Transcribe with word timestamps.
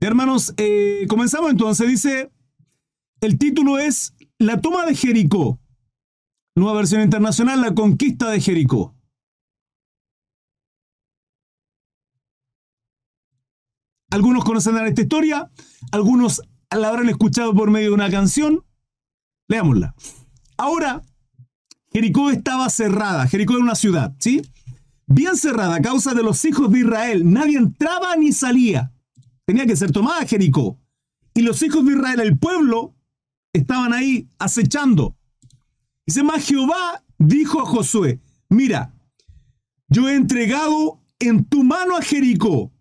Hermanos, 0.00 0.54
eh, 0.56 1.06
comenzamos 1.08 1.50
entonces. 1.50 1.88
Dice, 1.88 2.30
el 3.20 3.38
título 3.38 3.78
es 3.78 4.14
La 4.38 4.60
toma 4.60 4.86
de 4.86 4.94
Jericó. 4.94 5.58
Nueva 6.54 6.74
versión 6.74 7.02
internacional, 7.02 7.60
La 7.60 7.74
conquista 7.74 8.30
de 8.30 8.40
Jericó. 8.40 8.94
Algunos 14.10 14.44
conocen 14.44 14.76
esta 14.78 15.02
historia, 15.02 15.50
algunos 15.92 16.40
la 16.70 16.88
habrán 16.88 17.10
escuchado 17.10 17.54
por 17.54 17.70
medio 17.70 17.88
de 17.88 17.94
una 17.94 18.10
canción. 18.10 18.64
Leámosla. 19.48 19.94
Ahora, 20.56 21.02
Jericó 21.92 22.30
estaba 22.30 22.70
cerrada. 22.70 23.26
Jericó 23.26 23.54
era 23.54 23.62
una 23.62 23.74
ciudad, 23.74 24.14
¿sí? 24.18 24.42
Bien 25.06 25.36
cerrada 25.36 25.76
a 25.76 25.82
causa 25.82 26.14
de 26.14 26.22
los 26.22 26.44
hijos 26.44 26.70
de 26.70 26.80
Israel. 26.80 27.30
Nadie 27.30 27.58
entraba 27.58 28.16
ni 28.16 28.32
salía. 28.32 28.92
Tenía 29.48 29.64
que 29.64 29.76
ser 29.76 29.92
tomada 29.92 30.26
Jericó. 30.26 30.78
Y 31.32 31.40
los 31.40 31.62
hijos 31.62 31.82
de 31.86 31.92
Israel, 31.92 32.20
el 32.20 32.38
pueblo, 32.38 32.94
estaban 33.54 33.94
ahí 33.94 34.28
acechando. 34.38 35.16
Dice 36.06 36.22
más, 36.22 36.44
Jehová 36.44 37.02
dijo 37.16 37.62
a 37.62 37.64
Josué, 37.64 38.20
mira, 38.50 38.92
yo 39.88 40.06
he 40.06 40.16
entregado 40.16 41.00
en 41.18 41.46
tu 41.46 41.64
mano 41.64 41.96
a 41.96 42.02
Jericó 42.02 42.74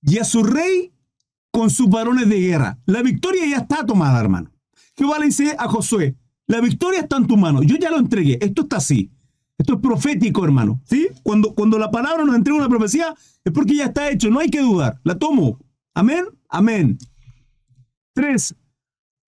y 0.00 0.16
a 0.16 0.24
su 0.24 0.42
rey 0.42 0.94
con 1.50 1.68
sus 1.68 1.90
varones 1.90 2.26
de 2.30 2.40
guerra. 2.40 2.78
La 2.86 3.02
victoria 3.02 3.44
ya 3.44 3.58
está 3.58 3.84
tomada, 3.84 4.18
hermano. 4.18 4.50
Jehová 4.96 5.18
le 5.18 5.26
dice 5.26 5.54
a 5.58 5.68
Josué, 5.68 6.16
la 6.46 6.62
victoria 6.62 7.00
está 7.00 7.18
en 7.18 7.26
tu 7.26 7.36
mano, 7.36 7.62
yo 7.62 7.76
ya 7.76 7.90
lo 7.90 7.98
entregué, 7.98 8.38
esto 8.40 8.62
está 8.62 8.78
así. 8.78 9.10
Esto 9.58 9.74
es 9.74 9.80
profético, 9.80 10.42
hermano. 10.42 10.80
¿Sí? 10.86 11.06
Cuando, 11.22 11.54
cuando 11.54 11.78
la 11.78 11.90
palabra 11.90 12.24
nos 12.24 12.34
entrega 12.34 12.60
una 12.60 12.68
profecía, 12.70 13.14
es 13.44 13.52
porque 13.52 13.76
ya 13.76 13.84
está 13.84 14.08
hecho, 14.08 14.30
no 14.30 14.40
hay 14.40 14.48
que 14.48 14.62
dudar. 14.62 14.98
La 15.04 15.18
tomo. 15.18 15.58
Amén. 15.94 16.24
Amén. 16.48 16.98
Tres. 18.12 18.54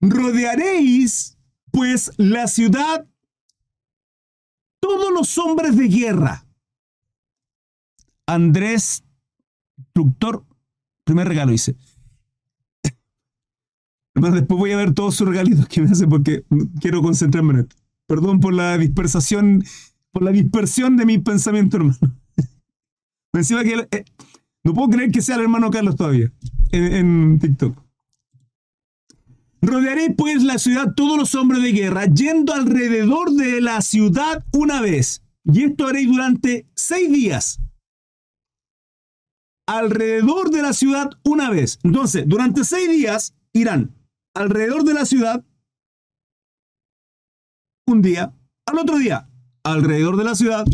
Rodearéis, 0.01 1.37
pues, 1.71 2.11
la 2.17 2.47
ciudad, 2.47 3.07
todos 4.79 5.11
los 5.11 5.37
hombres 5.37 5.75
de 5.75 5.87
guerra. 5.87 6.45
Andrés, 8.27 9.03
instructor, 9.77 10.45
primer 11.03 11.27
regalo 11.27 11.51
dice. 11.51 11.75
Hermano, 14.13 14.35
después 14.35 14.59
voy 14.59 14.71
a 14.73 14.77
ver 14.77 14.93
todos 14.93 15.15
sus 15.15 15.27
regalitos 15.27 15.67
que 15.67 15.81
me 15.81 15.89
hace 15.89 16.07
porque 16.07 16.43
quiero 16.79 17.01
concentrarme 17.01 17.53
en 17.53 17.59
esto. 17.61 17.75
Perdón 18.07 18.39
por 18.39 18.53
la 18.53 18.77
dispersación 18.77 19.63
por 20.11 20.23
la 20.23 20.31
dispersión 20.31 20.97
de 20.97 21.05
mi 21.05 21.17
pensamiento, 21.17 21.77
hermano. 21.77 21.97
Encima 23.33 23.63
que 23.63 23.87
eh, 23.91 24.05
no 24.63 24.73
puedo 24.73 24.89
creer 24.89 25.11
que 25.11 25.21
sea 25.21 25.35
el 25.35 25.43
hermano 25.43 25.69
Carlos 25.69 25.95
todavía 25.95 26.31
en, 26.71 27.39
TikTok. 27.39 27.77
Rodearé 29.61 30.11
pues 30.11 30.43
la 30.43 30.57
ciudad 30.57 30.93
todos 30.95 31.17
los 31.17 31.35
hombres 31.35 31.61
de 31.63 31.71
guerra, 31.71 32.05
yendo 32.05 32.53
alrededor 32.53 33.31
de 33.31 33.59
la 33.61 33.81
ciudad 33.81 34.45
una 34.53 34.81
vez. 34.81 35.23
Y 35.43 35.63
esto 35.63 35.87
haré 35.87 36.05
durante 36.05 36.67
seis 36.75 37.11
días. 37.11 37.59
Alrededor 39.67 40.51
de 40.51 40.61
la 40.61 40.73
ciudad 40.73 41.09
una 41.23 41.49
vez. 41.49 41.79
Entonces, 41.83 42.23
durante 42.27 42.63
seis 42.63 42.89
días 42.89 43.33
irán 43.53 43.93
alrededor 44.33 44.83
de 44.83 44.93
la 44.93 45.05
ciudad 45.05 45.43
un 47.87 48.01
día, 48.01 48.33
al 48.65 48.79
otro 48.79 48.97
día 48.97 49.27
alrededor 49.63 50.15
de 50.15 50.23
la 50.23 50.35
ciudad, 50.35 50.65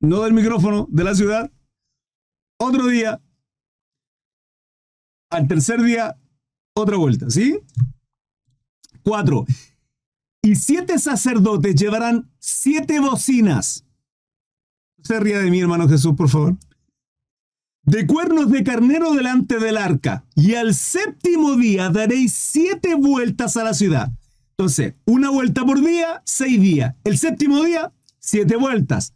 no 0.00 0.22
del 0.22 0.32
micrófono, 0.32 0.88
de 0.90 1.04
la 1.04 1.14
ciudad, 1.14 1.52
otro 2.58 2.86
día, 2.86 3.20
al 5.30 5.46
tercer 5.48 5.82
día, 5.82 6.16
otra 6.74 6.96
vuelta, 6.96 7.30
¿sí? 7.30 7.58
Cuatro. 9.02 9.46
Y 10.42 10.56
siete 10.56 10.98
sacerdotes 10.98 11.74
llevarán 11.74 12.30
siete 12.38 12.98
bocinas. 13.00 13.84
Se 15.02 15.18
ría 15.20 15.38
de 15.38 15.50
mí, 15.50 15.60
hermano 15.60 15.88
Jesús, 15.88 16.14
por 16.16 16.28
favor. 16.28 16.56
De 17.82 18.06
cuernos 18.06 18.50
de 18.50 18.62
carnero 18.62 19.14
delante 19.14 19.58
del 19.58 19.76
arca. 19.76 20.24
Y 20.34 20.54
al 20.54 20.74
séptimo 20.74 21.56
día 21.56 21.88
daréis 21.90 22.32
siete 22.32 22.94
vueltas 22.94 23.56
a 23.56 23.64
la 23.64 23.74
ciudad. 23.74 24.12
Entonces, 24.50 24.94
una 25.06 25.30
vuelta 25.30 25.64
por 25.64 25.80
día, 25.80 26.22
seis 26.24 26.60
días. 26.60 26.94
El 27.04 27.16
séptimo 27.16 27.62
día, 27.62 27.92
siete 28.18 28.56
vueltas. 28.56 29.14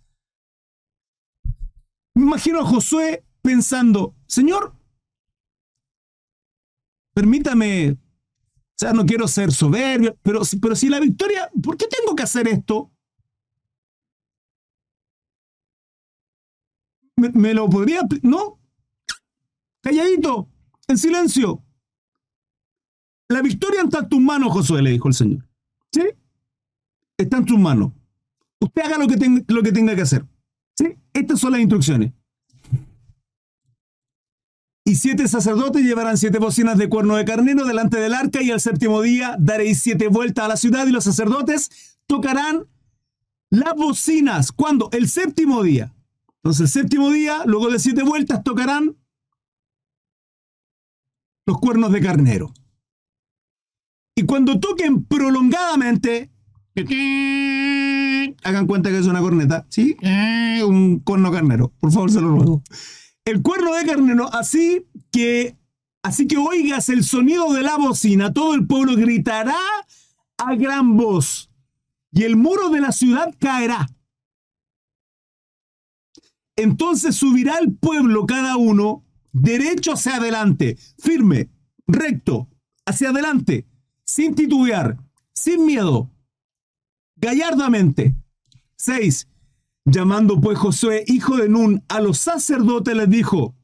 Me 2.15 2.23
imagino 2.23 2.61
a 2.61 2.65
Josué 2.65 3.25
pensando, 3.43 4.15
Señor, 4.27 4.75
permítame, 7.15 7.93
o 7.93 8.77
sea, 8.77 8.93
no 8.93 9.07
quiero 9.07 9.29
ser 9.29 9.53
soberbio, 9.53 10.19
pero, 10.23 10.43
pero 10.61 10.77
si 10.77 10.89
la 10.89 11.01
victoria, 11.01 11.49
¿por 11.63 11.77
qué 11.77 11.87
tengo 11.87 12.15
que 12.15 12.25
hacer 12.25 12.49
esto? 12.49 12.91
¿Me, 17.17 17.31
me 17.31 17.55
lo 17.55 17.69
podría... 17.71 18.01
No? 18.23 18.59
Calladito, 19.81 20.49
en 20.89 20.99
silencio. 20.99 21.63
La 23.29 23.43
victoria 23.43 23.83
está 23.83 24.01
en 24.01 24.09
tus 24.09 24.21
manos, 24.21 24.53
Josué, 24.53 24.83
le 24.83 24.91
dijo 24.91 25.09
el 25.09 25.15
Señor. 25.15 25.49
¿Sí? 25.93 26.03
Está 27.17 27.39
en 27.39 27.45
tus 27.45 27.59
manos. 27.59 27.93
Usted 28.61 28.83
haga 28.83 28.99
lo 28.99 29.07
que, 29.07 29.17
tenga, 29.17 29.43
lo 29.49 29.63
que 29.63 29.73
tenga 29.73 29.95
que 29.95 30.03
hacer. 30.03 30.27
¿Sí? 30.77 30.97
Estas 31.13 31.39
son 31.39 31.53
las 31.53 31.61
instrucciones. 31.61 32.13
Siete 34.95 35.29
sacerdotes 35.29 35.83
llevarán 35.83 36.17
siete 36.17 36.39
bocinas 36.39 36.79
de 36.79 36.89
cuerno 36.89 37.17
de 37.17 37.25
carnero 37.25 37.65
delante 37.65 37.99
del 37.99 38.15
arca 38.15 38.43
y 38.43 38.51
al 38.51 38.61
séptimo 38.61 39.03
día 39.03 39.37
daréis 39.39 39.81
siete 39.81 40.09
vueltas 40.09 40.45
a 40.45 40.49
la 40.49 40.57
ciudad 40.57 40.87
y 40.87 40.93
los 40.93 41.05
sacerdotes 41.05 41.99
tocarán 42.07 42.67
las 43.51 43.75
bocinas. 43.75 44.53
¿Cuándo? 44.53 44.89
El 44.93 45.09
séptimo 45.09 45.63
día. 45.63 45.95
Entonces 46.43 46.61
el 46.61 46.83
séptimo 46.83 47.11
día, 47.11 47.43
luego 47.47 47.71
de 47.71 47.79
siete 47.79 48.03
vueltas, 48.03 48.43
tocarán 48.45 48.97
los 51.47 51.59
cuernos 51.59 51.93
de 51.93 52.01
carnero. 52.01 52.53
Y 54.15 54.25
cuando 54.25 54.61
toquen 54.61 55.05
prolongadamente, 55.05 56.31
hagan 58.45 58.67
cuenta 58.67 58.91
que 58.91 58.99
es 58.99 59.07
una 59.07 59.21
corneta, 59.21 59.67
¿sí? 59.69 59.97
Un 60.65 61.01
cuerno 61.01 61.33
carnero, 61.33 61.73
por 61.81 61.91
favor, 61.91 62.11
se 62.11 62.21
lo 62.21 62.29
ruego. 62.29 62.63
El 63.25 63.43
cuerno 63.43 63.75
de 63.75 63.87
carnero, 63.87 64.33
así 64.33 64.87
que, 65.11 65.57
así 66.03 66.27
que 66.27 66.37
oigas 66.37 66.89
el 66.89 67.05
sonido 67.05 67.53
de 67.53 67.63
la 67.63 67.77
bocina, 67.77 68.33
todo 68.33 68.55
el 68.55 68.67
pueblo 68.67 68.97
gritará 68.97 69.59
a 70.37 70.55
gran 70.55 70.97
voz 70.97 71.51
y 72.13 72.25
el 72.25 72.37
muro 72.37 72.69
de 72.71 72.81
la 72.81 72.93
ciudad 72.93 73.35
caerá. 73.39 73.89
Entonces 76.57 77.17
subirá 77.17 77.59
el 77.59 77.75
pueblo 77.75 78.27
cada 78.27 78.57
uno 78.57 79.05
derecho 79.33 79.95
hacia 79.95 80.17
adelante, 80.17 80.77
firme, 80.99 81.51
recto, 81.87 82.49
hacia 82.87 83.11
adelante 83.11 83.67
sin 84.05 84.35
titubear, 84.35 84.99
sin 85.33 85.67
miedo, 85.67 86.11
gallardamente. 87.17 88.15
6. 88.77 89.29
Llamando 89.85 90.41
pues 90.41 90.59
Josué, 90.59 91.05
hijo 91.07 91.37
de 91.37 91.49
Nun, 91.49 91.85
a 91.89 92.01
los 92.01 92.19
sacerdotes 92.19 92.97
les 92.97 93.09
dijo, 93.09 93.55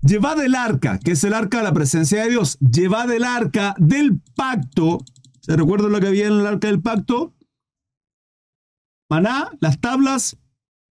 llevad 0.00 0.42
el 0.42 0.54
arca, 0.54 0.98
que 0.98 1.12
es 1.12 1.24
el 1.24 1.34
arca 1.34 1.58
de 1.58 1.64
la 1.64 1.74
presencia 1.74 2.22
de 2.22 2.30
Dios, 2.30 2.58
llevad 2.60 3.10
el 3.12 3.24
arca 3.24 3.74
del 3.78 4.20
pacto. 4.34 4.98
¿Se 5.40 5.56
recuerdan 5.56 5.92
lo 5.92 6.00
que 6.00 6.06
había 6.06 6.26
en 6.26 6.32
el 6.32 6.46
arca 6.46 6.68
del 6.68 6.80
pacto? 6.80 7.34
Maná, 9.10 9.50
las 9.60 9.80
tablas 9.80 10.38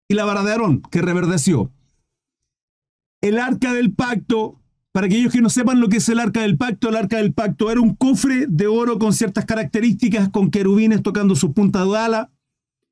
y 0.08 0.14
la 0.14 0.24
vara 0.24 0.42
de 0.42 0.50
Aarón, 0.50 0.82
que 0.82 1.00
reverdeció. 1.00 1.72
El 3.20 3.38
arca 3.38 3.72
del 3.72 3.94
pacto 3.94 4.60
para 4.92 5.06
aquellos 5.06 5.32
que 5.32 5.40
no 5.40 5.50
sepan 5.50 5.80
lo 5.80 5.88
que 5.88 5.98
es 5.98 6.08
el 6.08 6.18
arca 6.18 6.42
del 6.42 6.56
pacto, 6.56 6.88
el 6.88 6.96
arca 6.96 7.18
del 7.18 7.32
pacto 7.32 7.70
era 7.70 7.80
un 7.80 7.94
cofre 7.94 8.46
de 8.48 8.66
oro 8.66 8.98
con 8.98 9.12
ciertas 9.12 9.44
características, 9.44 10.30
con 10.30 10.50
querubines 10.50 11.02
tocando 11.02 11.36
su 11.36 11.52
punta 11.52 11.84
de 11.84 11.96
ala, 11.96 12.30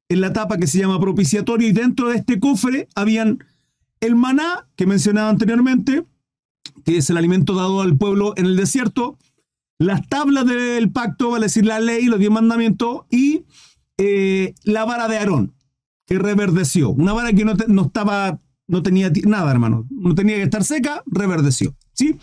en 0.08 0.20
la 0.20 0.32
tapa 0.32 0.58
que 0.58 0.66
se 0.66 0.78
llama 0.78 1.00
propiciatorio, 1.00 1.69
y 1.69 1.72
dentro 1.72 2.08
de 2.08 2.16
este 2.16 2.40
cofre 2.40 2.88
habían 2.94 3.44
el 4.00 4.14
maná, 4.14 4.69
que 4.76 4.87
mencionaba 4.87 5.28
anteriormente, 5.28 6.05
que 6.84 6.99
es 6.99 7.10
el 7.10 7.16
alimento 7.16 7.55
dado 7.55 7.81
al 7.81 7.96
pueblo 7.96 8.34
en 8.37 8.46
el 8.46 8.56
desierto, 8.56 9.19
las 9.78 10.08
tablas 10.08 10.46
del 10.46 10.90
pacto, 10.90 11.31
vale 11.31 11.46
decir 11.46 11.66
la 11.66 11.81
ley, 11.81 12.06
los 12.06 12.19
diez 12.19 12.31
mandamientos, 12.31 13.02
y 13.10 13.44
eh, 13.96 14.55
la 14.64 14.84
vara 14.84 15.08
de 15.08 15.19
Aarón, 15.19 15.55
que 16.06 16.19
reverdeció. 16.19 16.90
Una 16.90 17.12
vara 17.12 17.32
que 17.32 17.44
no, 17.44 17.55
no 17.66 17.82
estaba, 17.82 18.38
no 18.66 18.82
tenía 18.82 19.12
nada, 19.25 19.50
hermano, 19.50 19.87
no 19.90 20.14
tenía 20.14 20.37
que 20.37 20.43
estar 20.43 20.64
seca, 20.64 21.02
reverdeció. 21.06 21.75
¿Sí? 21.93 22.16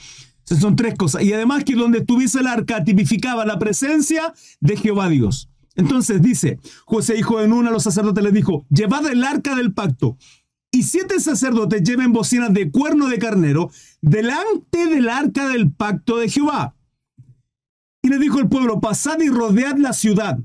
Esas 0.45 0.59
son 0.59 0.75
tres 0.75 0.95
cosas. 0.95 1.23
Y 1.23 1.33
además 1.33 1.63
que 1.63 1.75
donde 1.75 1.99
estuviese 1.99 2.39
el 2.39 2.47
arca 2.47 2.83
tipificaba 2.83 3.45
la 3.45 3.57
presencia 3.57 4.33
de 4.59 4.77
Jehová 4.77 5.09
Dios. 5.09 5.49
Entonces 5.75 6.21
dice, 6.21 6.59
José 6.85 7.17
hijo 7.17 7.39
de 7.39 7.47
Nun 7.47 7.67
a 7.67 7.71
los 7.71 7.83
sacerdotes 7.83 8.23
les 8.23 8.33
dijo, 8.33 8.65
llevad 8.69 9.05
el 9.07 9.23
arca 9.23 9.55
del 9.55 9.73
pacto 9.73 10.17
y 10.75 10.83
siete 10.83 11.19
sacerdotes 11.19 11.83
lleven 11.83 12.11
bocinas 12.11 12.53
de 12.53 12.69
cuerno 12.69 13.07
de 13.07 13.17
carnero 13.17 13.71
delante 14.01 14.87
del 14.87 15.07
arca 15.07 15.47
del 15.47 15.71
pacto 15.71 16.17
de 16.17 16.29
Jehová. 16.29 16.75
Y 18.01 18.09
le 18.09 18.19
dijo 18.19 18.39
el 18.39 18.49
pueblo, 18.49 18.81
pasad 18.81 19.19
y 19.21 19.29
rodead 19.29 19.77
la 19.77 19.93
ciudad. 19.93 20.37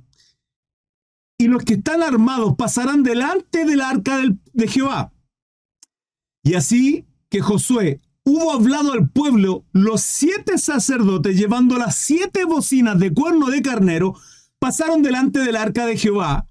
Y 1.36 1.48
los 1.48 1.64
que 1.64 1.74
están 1.74 2.02
armados 2.02 2.54
pasarán 2.56 3.02
delante 3.02 3.64
del 3.64 3.80
arca 3.80 4.20
de 4.52 4.68
Jehová. 4.68 5.12
Y 6.44 6.54
así 6.54 7.06
que 7.28 7.40
Josué 7.40 8.00
hubo 8.24 8.52
hablado 8.52 8.92
al 8.92 9.10
pueblo, 9.10 9.64
los 9.72 10.00
siete 10.00 10.58
sacerdotes 10.58 11.36
llevando 11.36 11.76
las 11.76 11.96
siete 11.96 12.44
bocinas 12.44 12.98
de 12.98 13.12
cuerno 13.12 13.48
de 13.48 13.62
carnero, 13.62 14.14
pasaron 14.60 15.02
delante 15.02 15.40
del 15.40 15.56
arca 15.56 15.86
de 15.86 15.96
Jehová 15.96 16.46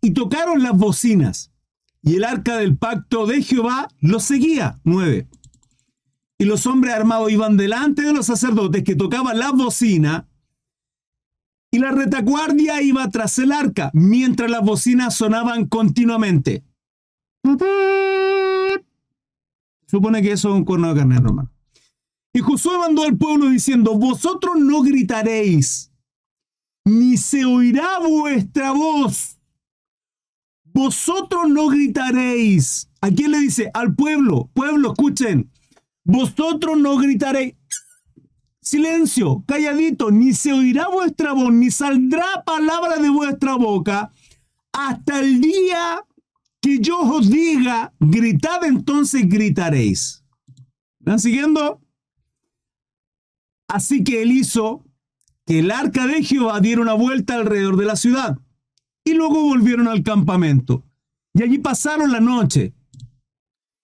y 0.00 0.12
tocaron 0.12 0.62
las 0.62 0.76
bocinas. 0.76 1.50
Y 2.02 2.16
el 2.16 2.24
arca 2.24 2.58
del 2.58 2.76
pacto 2.76 3.26
de 3.26 3.42
Jehová 3.42 3.88
los 4.00 4.22
seguía. 4.22 4.78
9. 4.84 5.26
Y 6.38 6.44
los 6.44 6.66
hombres 6.66 6.94
armados 6.94 7.32
iban 7.32 7.56
delante 7.56 8.02
de 8.02 8.12
los 8.12 8.26
sacerdotes 8.26 8.84
que 8.84 8.94
tocaban 8.94 9.38
la 9.38 9.50
bocina. 9.50 10.28
Y 11.72 11.78
la 11.78 11.90
retaguardia 11.90 12.82
iba 12.82 13.08
tras 13.08 13.38
el 13.38 13.50
arca, 13.50 13.90
mientras 13.94 14.50
las 14.50 14.62
bocinas 14.62 15.16
sonaban 15.16 15.66
continuamente. 15.66 16.62
Supone 19.86 20.22
que 20.22 20.32
eso 20.32 20.50
es 20.50 20.54
un 20.54 20.64
cuerno 20.64 20.92
de 20.92 21.00
carne, 21.00 21.16
hermano. 21.16 21.50
Y 22.32 22.40
Josué 22.40 22.78
mandó 22.78 23.04
al 23.04 23.16
pueblo 23.16 23.48
diciendo, 23.48 23.96
vosotros 23.96 24.56
no 24.58 24.82
gritaréis, 24.82 25.92
ni 26.84 27.16
se 27.16 27.44
oirá 27.44 27.98
vuestra 27.98 28.72
voz. 28.72 29.38
Vosotros 30.64 31.48
no 31.48 31.68
gritaréis. 31.68 32.90
¿A 33.00 33.10
quién 33.10 33.30
le 33.30 33.40
dice? 33.40 33.70
Al 33.72 33.94
pueblo. 33.94 34.50
Pueblo, 34.54 34.88
escuchen. 34.92 35.50
Vosotros 36.04 36.78
no 36.78 36.96
gritaréis. 36.96 37.54
Silencio, 38.60 39.44
calladito, 39.46 40.10
ni 40.10 40.32
se 40.32 40.52
oirá 40.52 40.88
vuestra 40.88 41.32
voz, 41.32 41.52
ni 41.52 41.70
saldrá 41.70 42.42
palabra 42.46 42.96
de 42.96 43.10
vuestra 43.10 43.56
boca 43.56 44.10
hasta 44.72 45.20
el 45.20 45.40
día 45.40 46.02
que 46.60 46.78
yo 46.78 46.98
os 47.00 47.30
diga, 47.30 47.92
gritad 48.00 48.64
entonces 48.64 49.28
gritaréis. 49.28 50.24
¿Están 50.98 51.20
siguiendo? 51.20 51.80
Así 53.68 54.02
que 54.02 54.22
él 54.22 54.32
hizo 54.32 54.83
que 55.46 55.58
el 55.60 55.70
arca 55.70 56.06
de 56.06 56.22
Jehová 56.22 56.60
diera 56.60 56.80
una 56.80 56.94
vuelta 56.94 57.34
alrededor 57.34 57.76
de 57.76 57.84
la 57.84 57.96
ciudad 57.96 58.38
y 59.04 59.14
luego 59.14 59.42
volvieron 59.42 59.88
al 59.88 60.02
campamento. 60.02 60.84
Y 61.34 61.42
allí 61.42 61.58
pasaron 61.58 62.12
la 62.12 62.20
noche. 62.20 62.72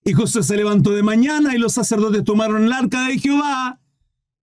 Y 0.05 0.13
José 0.13 0.43
se 0.43 0.57
levantó 0.57 0.93
de 0.93 1.03
mañana 1.03 1.55
y 1.55 1.59
los 1.59 1.75
sacerdotes 1.75 2.25
tomaron 2.25 2.65
el 2.65 2.73
arca 2.73 3.09
de 3.09 3.19
Jehová. 3.19 3.81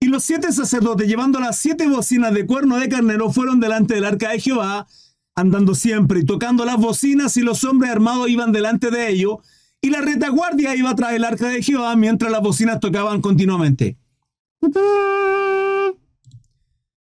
Y 0.01 0.09
los 0.09 0.25
siete 0.25 0.53
sacerdotes, 0.53 1.09
llevando 1.09 1.41
las 1.41 1.57
siete 1.57 1.89
bocinas 1.89 2.35
de 2.35 2.45
cuerno 2.45 2.79
de 2.79 2.89
carnero, 2.89 3.33
fueron 3.33 3.61
delante 3.61 3.95
del 3.95 4.05
arca 4.05 4.31
de 4.31 4.41
Jehová 4.41 4.87
andando 5.37 5.75
siempre 5.75 6.21
y 6.21 6.25
tocando 6.25 6.65
las 6.65 6.79
bocinas 6.79 7.37
y 7.37 7.43
los 7.43 7.63
hombres 7.65 7.91
armados 7.91 8.29
iban 8.29 8.53
delante 8.53 8.91
de 8.91 9.11
ellos 9.11 9.37
y 9.83 9.91
la 9.91 10.01
retaguardia 10.01 10.75
iba 10.75 10.95
tras 10.95 11.13
el 11.13 11.25
arca 11.25 11.49
de 11.49 11.63
Jehová 11.63 11.95
mientras 11.95 12.33
las 12.33 12.41
bocinas 12.41 12.81
tocaban 12.81 13.21
continuamente. 13.21 13.99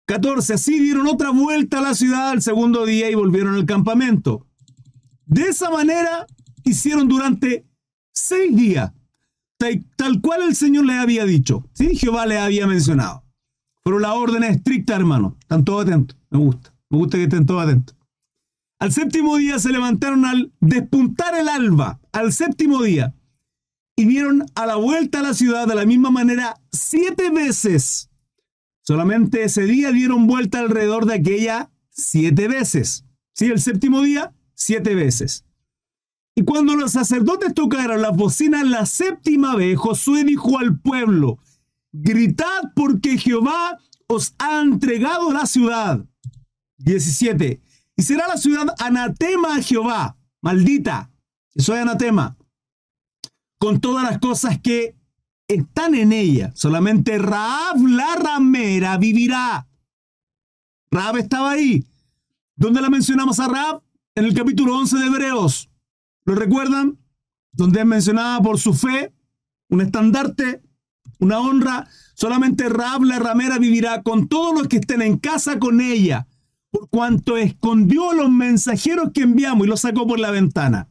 14. 0.09 0.55
Así 0.55 0.79
dieron 0.79 1.05
otra 1.05 1.29
vuelta 1.29 1.77
a 1.77 1.81
la 1.83 1.93
ciudad 1.93 2.31
al 2.31 2.41
segundo 2.41 2.83
día 2.87 3.11
y 3.11 3.13
volvieron 3.13 3.53
al 3.53 3.67
campamento. 3.67 4.47
De 5.27 5.43
esa 5.43 5.69
manera 5.69 6.25
hicieron 6.63 7.07
durante 7.07 7.67
seis 8.11 8.55
días, 8.55 8.91
tal, 9.95 10.19
cual 10.19 10.41
el 10.47 10.55
Señor 10.55 10.87
le 10.87 10.95
había 10.95 11.25
dicho. 11.25 11.63
¿sí? 11.73 11.95
Jehová 11.95 12.25
le 12.25 12.39
había 12.39 12.65
mencionado. 12.65 13.23
Pero 13.83 13.99
la 13.99 14.15
orden 14.15 14.43
es 14.43 14.55
estricta, 14.55 14.95
hermano. 14.95 15.37
Están 15.41 15.63
todos 15.63 15.85
atentos. 15.85 16.17
Me 16.31 16.39
gusta. 16.39 16.73
Me 16.89 16.97
gusta 16.97 17.17
que 17.17 17.23
estén 17.25 17.45
todos 17.45 17.61
atentos. 17.61 17.95
Al 18.79 18.91
séptimo 18.91 19.37
día 19.37 19.59
se 19.59 19.71
levantaron 19.71 20.25
al 20.25 20.51
despuntar 20.59 21.35
el 21.35 21.47
alba, 21.49 21.99
al 22.13 22.33
séptimo 22.33 22.81
día, 22.81 23.13
y 23.95 24.05
vieron 24.05 24.45
a 24.55 24.65
la 24.65 24.77
vuelta 24.77 25.19
a 25.19 25.23
la 25.23 25.35
ciudad 25.35 25.67
de 25.67 25.75
la 25.75 25.85
misma 25.85 26.09
manera 26.09 26.59
siete 26.71 27.29
veces. 27.29 28.08
Solamente 28.89 29.43
ese 29.43 29.65
día 29.65 29.91
dieron 29.91 30.25
vuelta 30.25 30.57
alrededor 30.57 31.05
de 31.05 31.13
aquella 31.13 31.69
siete 31.91 32.47
veces. 32.47 33.05
Sí, 33.35 33.45
el 33.45 33.61
séptimo 33.61 34.01
día, 34.01 34.33
siete 34.55 34.95
veces. 34.95 35.45
Y 36.33 36.43
cuando 36.43 36.75
los 36.75 36.93
sacerdotes 36.93 37.53
tocaron 37.53 38.01
las 38.01 38.17
bocinas 38.17 38.67
la 38.67 38.87
séptima 38.87 39.55
vez, 39.55 39.77
Josué 39.77 40.23
dijo 40.23 40.57
al 40.57 40.79
pueblo, 40.79 41.37
gritad 41.91 42.71
porque 42.75 43.19
Jehová 43.19 43.77
os 44.07 44.33
ha 44.39 44.59
entregado 44.59 45.31
la 45.33 45.45
ciudad. 45.45 46.03
17. 46.77 47.61
Y 47.95 48.01
será 48.01 48.27
la 48.27 48.37
ciudad 48.37 48.73
anatema 48.79 49.57
a 49.57 49.61
Jehová, 49.61 50.17
maldita. 50.41 51.11
Eso 51.53 51.75
es 51.75 51.81
anatema. 51.83 52.39
Con 53.59 53.81
todas 53.81 54.03
las 54.03 54.17
cosas 54.17 54.59
que 54.59 54.95
están 55.49 55.95
en 55.95 56.13
ella. 56.13 56.53
Solamente 56.55 57.17
Raab 57.17 57.85
la 57.85 58.15
ramera 58.15 58.97
vivirá. 58.97 59.67
Raab 60.91 61.17
estaba 61.17 61.51
ahí. 61.51 61.85
¿Dónde 62.55 62.79
la 62.79 62.89
mencionamos 62.89 63.39
a 63.41 63.49
Raab? 63.49 63.81
En 64.15 64.23
el 64.23 64.33
capítulo 64.33 64.77
11 64.77 64.97
de 64.97 65.05
Hebreos. 65.07 65.69
¿Lo 66.23 66.35
recuerdan? 66.35 66.97
Donde 67.51 67.81
es 67.81 67.85
mencionada 67.85 68.41
por 68.41 68.59
su 68.59 68.73
fe, 68.73 69.13
un 69.69 69.81
estandarte, 69.81 70.61
una 71.19 71.39
honra. 71.39 71.87
Solamente 72.13 72.69
Raab 72.69 73.03
la 73.03 73.19
ramera 73.19 73.57
vivirá 73.57 74.03
con 74.03 74.29
todos 74.29 74.53
los 74.53 74.67
que 74.67 74.77
estén 74.77 75.01
en 75.01 75.17
casa 75.17 75.59
con 75.59 75.81
ella 75.81 76.27
por 76.71 76.89
cuanto 76.89 77.37
escondió 77.37 78.13
los 78.13 78.29
mensajeros 78.29 79.11
que 79.13 79.21
enviamos 79.21 79.65
y 79.65 79.69
los 79.69 79.81
sacó 79.81 80.07
por 80.07 80.19
la 80.19 80.31
ventana. 80.31 80.87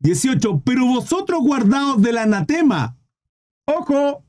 18. 0.00 0.62
Pero 0.64 0.86
vosotros 0.86 1.40
guardaos 1.40 2.00
del 2.02 2.18
anatema. 2.18 2.96
Ojo. 3.78 4.24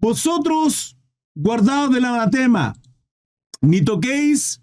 Vosotros 0.00 0.96
guardaos 1.34 1.90
del 1.90 2.04
anatema. 2.04 2.74
Ni 3.60 3.82
toquéis. 3.82 4.62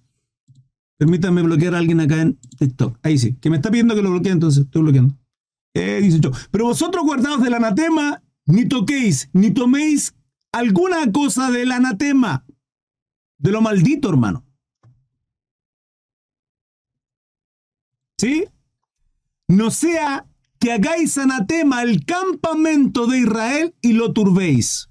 Permítanme 0.98 1.44
bloquear 1.44 1.76
a 1.76 1.78
alguien 1.78 2.00
acá 2.00 2.22
en 2.22 2.40
TikTok. 2.58 2.98
Ahí 3.04 3.18
sí. 3.18 3.36
Que 3.36 3.50
me 3.50 3.58
está 3.58 3.70
pidiendo 3.70 3.96
que 3.96 4.02
lo 4.02 4.12
bloquee, 4.12 4.32
entonces 4.32 4.66
estoy 4.66 4.82
bloqueando. 4.82 5.16
Eh, 5.74 6.00
18. 6.02 6.32
Pero 6.52 6.66
vosotros 6.66 7.04
guardaos 7.04 7.42
del 7.42 7.54
anatema, 7.54 8.24
ni 8.46 8.68
toquéis, 8.68 9.30
ni 9.34 9.52
toméis 9.52 10.16
alguna 10.52 11.12
cosa 11.12 11.52
del 11.52 11.72
anatema 11.72 12.46
de 13.38 13.52
lo 13.52 13.62
maldito, 13.62 14.10
hermano. 14.10 14.44
¿Sí? 18.18 18.46
No 19.48 19.70
sea 19.70 20.26
hagáis 20.72 21.18
anatema 21.18 21.84
el 21.84 22.06
campamento 22.06 23.08
de 23.08 23.20
Israel 23.20 23.76
y 23.82 23.94
lo 23.94 24.14
turbéis. 24.14 24.90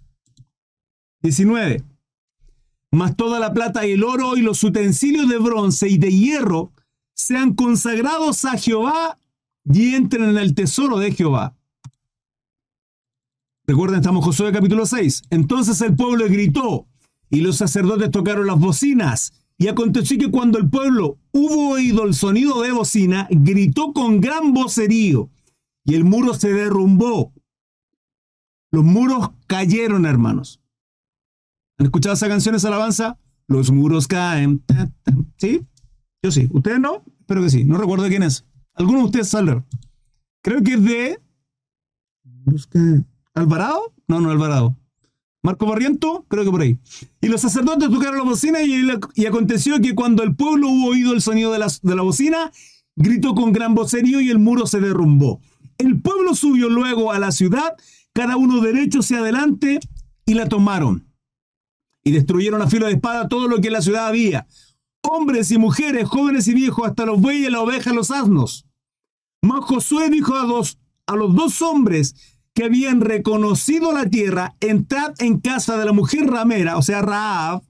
19. 1.23 1.83
Mas 2.93 3.17
toda 3.17 3.41
la 3.41 3.53
plata 3.53 3.87
y 3.87 3.93
el 3.93 4.05
oro 4.05 4.37
y 4.37 4.43
los 4.43 4.63
utensilios 4.63 5.29
de 5.29 5.39
bronce 5.39 5.89
y 5.89 5.99
de 5.99 6.13
hierro 6.13 6.73
sean 7.15 7.55
consagrados 7.55 8.45
a 8.45 8.57
Jehová 8.57 9.19
y 9.65 9.95
entren 9.95 10.25
en 10.25 10.39
el 10.39 10.55
tesoro 10.55 10.99
de 10.99 11.13
Jehová. 11.13 11.55
Recuerden, 13.67 13.99
estamos 13.99 14.25
Josué 14.25 14.53
capítulo 14.53 14.87
6. 14.87 15.25
Entonces 15.31 15.81
el 15.81 15.97
pueblo 15.97 16.27
gritó, 16.29 16.87
y 17.31 17.41
los 17.41 17.57
sacerdotes 17.57 18.11
tocaron 18.11 18.47
las 18.47 18.59
bocinas. 18.59 19.33
Y 19.59 19.69
aconteció 19.69 20.19
que 20.19 20.31
cuando 20.31 20.59
el 20.59 20.69
pueblo 20.69 21.19
hubo 21.33 21.71
oído 21.71 22.05
el 22.05 22.15
sonido 22.15 22.61
de 22.63 22.73
bocina, 22.73 23.27
gritó 23.31 23.93
con 23.93 24.21
gran 24.21 24.53
vocerío, 24.53 25.31
y 25.87 25.95
el 25.95 26.05
muro 26.05 26.35
se 26.35 26.53
derrumbó. 26.53 27.33
Los 28.73 28.85
muros 28.85 29.31
cayeron, 29.47 30.05
hermanos. 30.05 30.61
¿Han 31.79 31.87
escuchado 31.87 32.15
esa 32.15 32.29
canción, 32.29 32.55
esa 32.55 32.69
alabanza? 32.69 33.19
Los 33.47 33.71
muros 33.71 34.09
caen. 34.09 34.65
¿Sí? 35.39 35.63
Yo 36.23 36.33
sí. 36.33 36.49
¿Ustedes 36.53 36.81
no? 36.81 37.05
Espero 37.21 37.43
que 37.43 37.51
sí. 37.51 37.65
No 37.65 37.79
recuerdo 37.79 38.09
quién 38.09 38.25
es. 38.25 38.45
¿Alguno 38.75 38.99
de 38.99 39.05
ustedes 39.05 39.29
sabe? 39.29 39.63
Creo 40.43 40.63
que 40.63 40.75
es 40.75 40.83
de... 40.83 41.21
¿Alvarado? 43.35 43.95
No, 44.09 44.21
no, 44.21 44.31
Alvarado. 44.31 44.77
Marco 45.43 45.67
Barriento, 45.67 46.25
creo 46.29 46.45
que 46.45 46.51
por 46.51 46.63
ahí. 46.63 46.79
Y 47.21 47.29
los 47.29 47.41
sacerdotes 47.41 47.89
tocaron 47.89 48.19
la 48.19 48.25
bocina 48.25 48.61
y, 48.63 49.27
aconteció 49.27 49.81
que 49.81 49.95
cuando 49.95 50.25
el 50.25 50.35
pueblo 50.35 50.69
hubo 50.69 50.89
oído 50.89 51.13
el 51.13 51.23
sonido 51.23 51.53
de 51.53 51.61
la, 51.61 51.69
de 51.83 51.95
la 51.95 52.03
bocina, 52.03 52.51
gritó 52.97 53.35
con 53.35 53.53
gran 53.53 53.75
vocerío 53.75 54.21
y 54.21 54.31
el 54.31 54.41
muro 54.41 54.67
se 54.67 54.81
derrumbó. 54.81 55.41
El 55.79 56.01
pueblo 56.01 56.35
subió 56.35 56.69
luego 56.69 57.13
a 57.13 57.19
la 57.19 57.33
ciudad, 57.33 57.75
cada 58.13 58.37
uno 58.37 58.61
derecho 58.61 59.01
hacia 59.01 59.19
adelante, 59.19 59.81
y 60.25 60.35
la 60.35 60.49
tomaron. 60.49 61.07
Y 62.05 62.13
destruyeron 62.13 62.63
a 62.63 62.69
filo 62.69 62.87
de 62.87 62.93
espada 62.93 63.29
todo 63.29 63.49
lo 63.49 63.61
que 63.61 63.69
en 63.69 63.75
la 63.75 63.83
ciudad 63.83 64.07
había. 64.07 64.47
Hombres 65.03 65.51
y 65.51 65.59
mujeres, 65.59 66.09
jóvenes 66.09 66.49
y 66.49 66.55
viejos, 66.55 66.87
hasta 66.87 67.07
los 67.07 67.21
bueyes, 67.21 67.51
la 67.51 67.61
oveja, 67.61 67.93
los 67.93 68.11
asnos. 68.11 68.67
Mas 69.43 69.65
Josué 69.65 70.11
dijo 70.11 70.35
a, 70.35 70.45
a 71.07 71.17
los 71.17 71.35
dos 71.35 71.63
hombres 71.63 72.37
que 72.55 72.65
habían 72.65 73.01
reconocido 73.01 73.93
la 73.93 74.09
tierra, 74.09 74.57
entrad 74.61 75.13
en 75.19 75.41
casa 75.41 75.77
de 75.77 75.85
la 75.85 75.93
mujer 75.93 76.27
ramera, 76.27 76.79
o 76.79 76.83
sea, 76.83 77.03
Raab, 77.03 77.63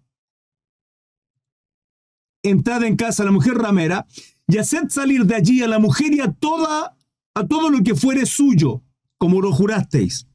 entrad 2.42 2.84
en 2.84 2.96
casa 2.96 3.22
de 3.22 3.26
la 3.26 3.32
mujer 3.32 3.54
ramera, 3.54 4.06
y 4.46 4.58
haced 4.58 4.88
salir 4.88 5.26
de 5.26 5.34
allí 5.34 5.62
a 5.62 5.68
la 5.68 5.80
mujer 5.80 6.14
y 6.14 6.20
a, 6.20 6.32
toda, 6.32 6.95
a 7.36 7.46
todo 7.46 7.68
lo 7.68 7.82
que 7.82 7.94
fuere 7.94 8.24
suyo, 8.24 8.82
como 9.18 9.42
lo 9.42 9.52
jurasteis. 9.52 10.26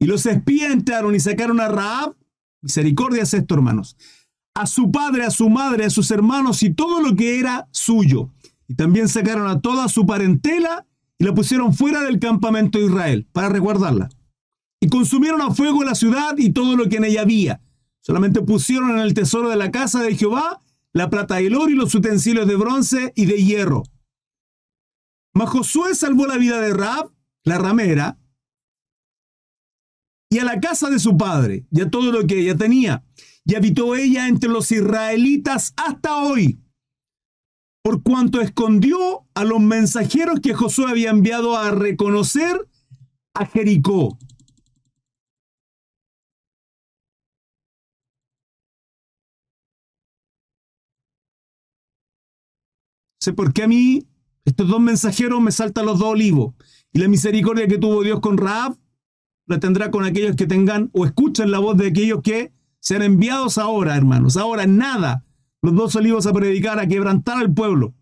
Y 0.00 0.06
los 0.06 0.26
espías 0.26 0.72
entraron 0.72 1.14
y 1.14 1.20
sacaron 1.20 1.60
a 1.60 1.68
Raab, 1.68 2.16
misericordia 2.60 3.22
es 3.22 3.32
esto, 3.32 3.54
hermanos, 3.54 3.96
a 4.52 4.66
su 4.66 4.90
padre, 4.90 5.22
a 5.22 5.30
su 5.30 5.48
madre, 5.48 5.84
a 5.84 5.90
sus 5.90 6.10
hermanos 6.10 6.64
y 6.64 6.74
todo 6.74 7.00
lo 7.00 7.14
que 7.14 7.38
era 7.38 7.68
suyo. 7.70 8.30
Y 8.66 8.74
también 8.74 9.08
sacaron 9.08 9.46
a 9.46 9.60
toda 9.60 9.88
su 9.88 10.04
parentela 10.04 10.84
y 11.16 11.24
la 11.24 11.32
pusieron 11.32 11.72
fuera 11.72 12.02
del 12.02 12.18
campamento 12.18 12.80
de 12.80 12.86
Israel 12.86 13.28
para 13.30 13.48
resguardarla. 13.48 14.08
Y 14.80 14.88
consumieron 14.88 15.40
a 15.42 15.54
fuego 15.54 15.84
la 15.84 15.94
ciudad 15.94 16.36
y 16.38 16.50
todo 16.50 16.76
lo 16.76 16.88
que 16.88 16.96
en 16.96 17.04
ella 17.04 17.22
había. 17.22 17.60
Solamente 18.00 18.42
pusieron 18.42 18.90
en 18.90 18.98
el 18.98 19.14
tesoro 19.14 19.48
de 19.48 19.56
la 19.56 19.70
casa 19.70 20.02
de 20.02 20.16
Jehová 20.16 20.60
la 20.92 21.08
plata 21.08 21.40
y 21.40 21.46
el 21.46 21.54
oro 21.54 21.70
y 21.70 21.76
los 21.76 21.94
utensilios 21.94 22.48
de 22.48 22.56
bronce 22.56 23.12
y 23.14 23.26
de 23.26 23.44
hierro. 23.44 23.84
Mas 25.36 25.50
Josué 25.50 25.94
salvó 25.94 26.26
la 26.26 26.38
vida 26.38 26.62
de 26.62 26.72
Raab, 26.72 27.12
la 27.44 27.58
ramera, 27.58 28.18
y 30.30 30.38
a 30.38 30.44
la 30.44 30.60
casa 30.60 30.88
de 30.88 30.98
su 30.98 31.18
padre, 31.18 31.66
y 31.70 31.82
a 31.82 31.90
todo 31.90 32.10
lo 32.10 32.26
que 32.26 32.40
ella 32.40 32.56
tenía. 32.56 33.04
Y 33.44 33.54
habitó 33.54 33.94
ella 33.94 34.28
entre 34.28 34.48
los 34.48 34.72
israelitas 34.72 35.74
hasta 35.76 36.22
hoy, 36.22 36.58
por 37.82 38.02
cuanto 38.02 38.40
escondió 38.40 39.26
a 39.34 39.44
los 39.44 39.60
mensajeros 39.60 40.40
que 40.40 40.54
Josué 40.54 40.86
había 40.88 41.10
enviado 41.10 41.54
a 41.54 41.70
reconocer 41.70 42.66
a 43.34 43.44
Jericó. 43.44 44.18
sé 53.20 53.32
por 53.32 53.52
qué 53.52 53.64
a 53.64 53.68
mí 53.68 54.06
estos 54.46 54.68
dos 54.68 54.80
mensajeros 54.80 55.40
me 55.40 55.50
saltan 55.50 55.86
los 55.86 55.98
dos 55.98 56.08
olivos. 56.08 56.54
Y 56.92 57.00
la 57.00 57.08
misericordia 57.08 57.66
que 57.66 57.78
tuvo 57.78 58.02
Dios 58.02 58.20
con 58.20 58.38
Raab 58.38 58.78
la 59.46 59.60
tendrá 59.60 59.90
con 59.90 60.04
aquellos 60.04 60.36
que 60.36 60.46
tengan 60.46 60.88
o 60.92 61.04
escuchen 61.04 61.50
la 61.50 61.58
voz 61.58 61.76
de 61.76 61.88
aquellos 61.88 62.22
que 62.22 62.52
sean 62.80 63.02
enviados 63.02 63.58
ahora, 63.58 63.96
hermanos. 63.96 64.36
Ahora 64.36 64.66
nada. 64.66 65.24
Los 65.62 65.74
dos 65.74 65.96
olivos 65.96 66.26
a 66.26 66.32
predicar, 66.32 66.78
a 66.78 66.86
quebrantar 66.86 67.38
al 67.38 67.52
pueblo. 67.52 67.94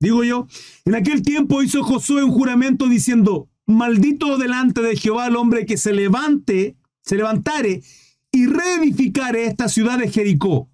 Digo 0.00 0.24
yo, 0.24 0.46
en 0.86 0.94
aquel 0.94 1.22
tiempo 1.22 1.62
hizo 1.62 1.82
Josué 1.82 2.24
un 2.24 2.32
juramento 2.32 2.88
diciendo, 2.88 3.50
maldito 3.66 4.38
delante 4.38 4.80
de 4.80 4.96
Jehová 4.96 5.26
el 5.26 5.36
hombre 5.36 5.66
que 5.66 5.76
se 5.76 5.92
levante, 5.92 6.76
se 7.02 7.16
levantare 7.16 7.82
y 8.30 8.46
reedificare 8.46 9.44
esta 9.44 9.68
ciudad 9.68 9.98
de 9.98 10.10
Jericó. 10.10 10.70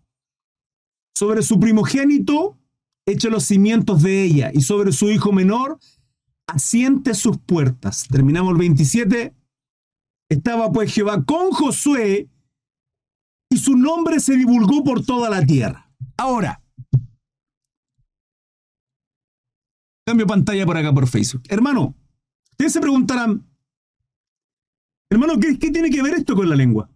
Sobre 1.15 1.43
su 1.43 1.59
primogénito 1.59 2.58
eche 3.13 3.31
los 3.31 3.45
cimientos 3.45 4.03
de 4.03 4.23
ella 4.23 4.51
y 4.53 4.61
sobre 4.63 4.93
su 4.93 5.11
hijo 5.11 5.33
menor 5.33 5.79
asiente 6.47 7.15
sus 7.15 7.39
puertas. 7.39 8.07
Terminamos 8.09 8.53
el 8.53 8.59
27. 8.59 9.35
Estaba 10.31 10.71
pues 10.73 10.93
Jehová 10.93 11.25
con 11.25 11.51
Josué 11.51 12.29
y 13.51 13.57
su 13.57 13.77
nombre 13.77 14.21
se 14.21 14.37
divulgó 14.37 14.85
por 14.85 15.05
toda 15.05 15.31
la 15.31 15.45
tierra. 15.45 15.91
Ahora, 16.17 16.63
cambio 20.07 20.27
pantalla 20.27 20.67
por 20.67 20.77
acá 20.77 20.93
por 20.93 21.09
Facebook. 21.09 21.43
Hermano, 21.49 21.95
ustedes 22.51 22.73
se 22.73 22.81
preguntarán, 22.81 23.47
hermano, 25.11 25.39
¿qué, 25.39 25.59
¿qué, 25.59 25.71
tiene 25.71 25.91
que 25.91 26.03
ver 26.03 26.15
esto 26.15 26.35
con 26.35 26.49
la 26.49 26.57
lengua? 26.57 26.91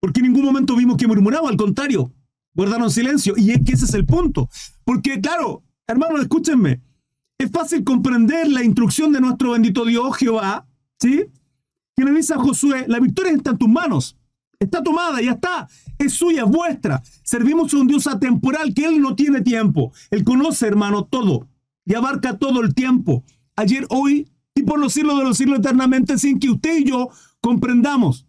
Porque 0.00 0.20
en 0.20 0.26
ningún 0.26 0.44
momento 0.44 0.74
vimos 0.74 0.96
que 0.96 1.06
murmuraba, 1.06 1.48
al 1.48 1.56
contrario, 1.56 2.12
guardaron 2.54 2.90
silencio. 2.90 3.34
Y 3.36 3.50
es 3.50 3.60
que 3.64 3.72
ese 3.72 3.84
es 3.84 3.94
el 3.94 4.06
punto. 4.06 4.48
Porque, 4.84 5.20
claro, 5.20 5.62
hermanos, 5.86 6.20
escúchenme. 6.20 6.80
Es 7.38 7.50
fácil 7.50 7.82
comprender 7.84 8.48
la 8.48 8.62
instrucción 8.62 9.12
de 9.12 9.20
nuestro 9.20 9.52
bendito 9.52 9.84
Dios, 9.84 10.16
Jehová, 10.16 10.66
¿sí? 11.00 11.24
Que 11.96 12.04
le 12.04 12.12
dice 12.12 12.34
a 12.34 12.38
Josué, 12.38 12.84
la 12.86 13.00
victoria 13.00 13.32
está 13.32 13.50
en 13.50 13.58
tus 13.58 13.68
manos. 13.68 14.16
Está 14.60 14.82
tomada, 14.82 15.20
ya 15.20 15.32
está. 15.32 15.68
Es 15.98 16.14
suya, 16.14 16.44
es 16.44 16.48
vuestra. 16.48 17.02
Servimos 17.24 17.74
a 17.74 17.78
un 17.78 17.88
Dios 17.88 18.06
atemporal 18.06 18.72
que 18.74 18.84
Él 18.84 19.00
no 19.00 19.16
tiene 19.16 19.40
tiempo. 19.40 19.92
Él 20.10 20.22
conoce, 20.22 20.66
hermano, 20.66 21.04
todo. 21.04 21.48
Y 21.84 21.94
abarca 21.94 22.38
todo 22.38 22.60
el 22.60 22.74
tiempo. 22.74 23.24
Ayer, 23.56 23.86
hoy 23.90 24.30
y 24.54 24.62
por 24.62 24.78
los 24.78 24.92
siglos 24.92 25.18
de 25.18 25.24
los 25.24 25.36
siglos 25.36 25.58
eternamente 25.60 26.18
sin 26.18 26.38
que 26.38 26.50
usted 26.50 26.78
y 26.78 26.84
yo 26.84 27.08
comprendamos. 27.40 28.26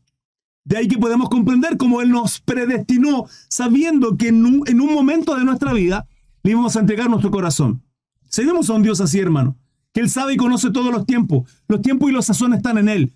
De 0.66 0.78
ahí 0.78 0.88
que 0.88 0.98
podemos 0.98 1.30
comprender 1.30 1.78
cómo 1.78 2.02
Él 2.02 2.10
nos 2.10 2.40
predestinó, 2.40 3.26
sabiendo 3.50 4.16
que 4.18 4.30
en 4.30 4.46
un, 4.46 4.64
en 4.68 4.82
un 4.82 4.94
momento 4.94 5.36
de 5.36 5.44
nuestra 5.44 5.74
vida 5.74 6.08
le 6.44 6.52
íbamos 6.52 6.76
a 6.76 6.80
entregar 6.80 7.10
nuestro 7.10 7.32
corazón. 7.32 7.84
Seguimos 8.30 8.70
a 8.70 8.74
un 8.74 8.84
Dios 8.84 9.02
así, 9.02 9.20
hermano, 9.20 9.58
que 9.94 10.02
Él 10.02 10.10
sabe 10.10 10.34
y 10.34 10.38
conoce 10.38 10.72
todos 10.72 10.92
los 10.92 11.06
tiempos. 11.06 11.50
Los 11.68 11.82
tiempos 11.82 12.10
y 12.10 12.14
los 12.14 12.26
sazones 12.26 12.58
están 12.58 12.78
en 12.78 12.90
Él. 12.90 13.14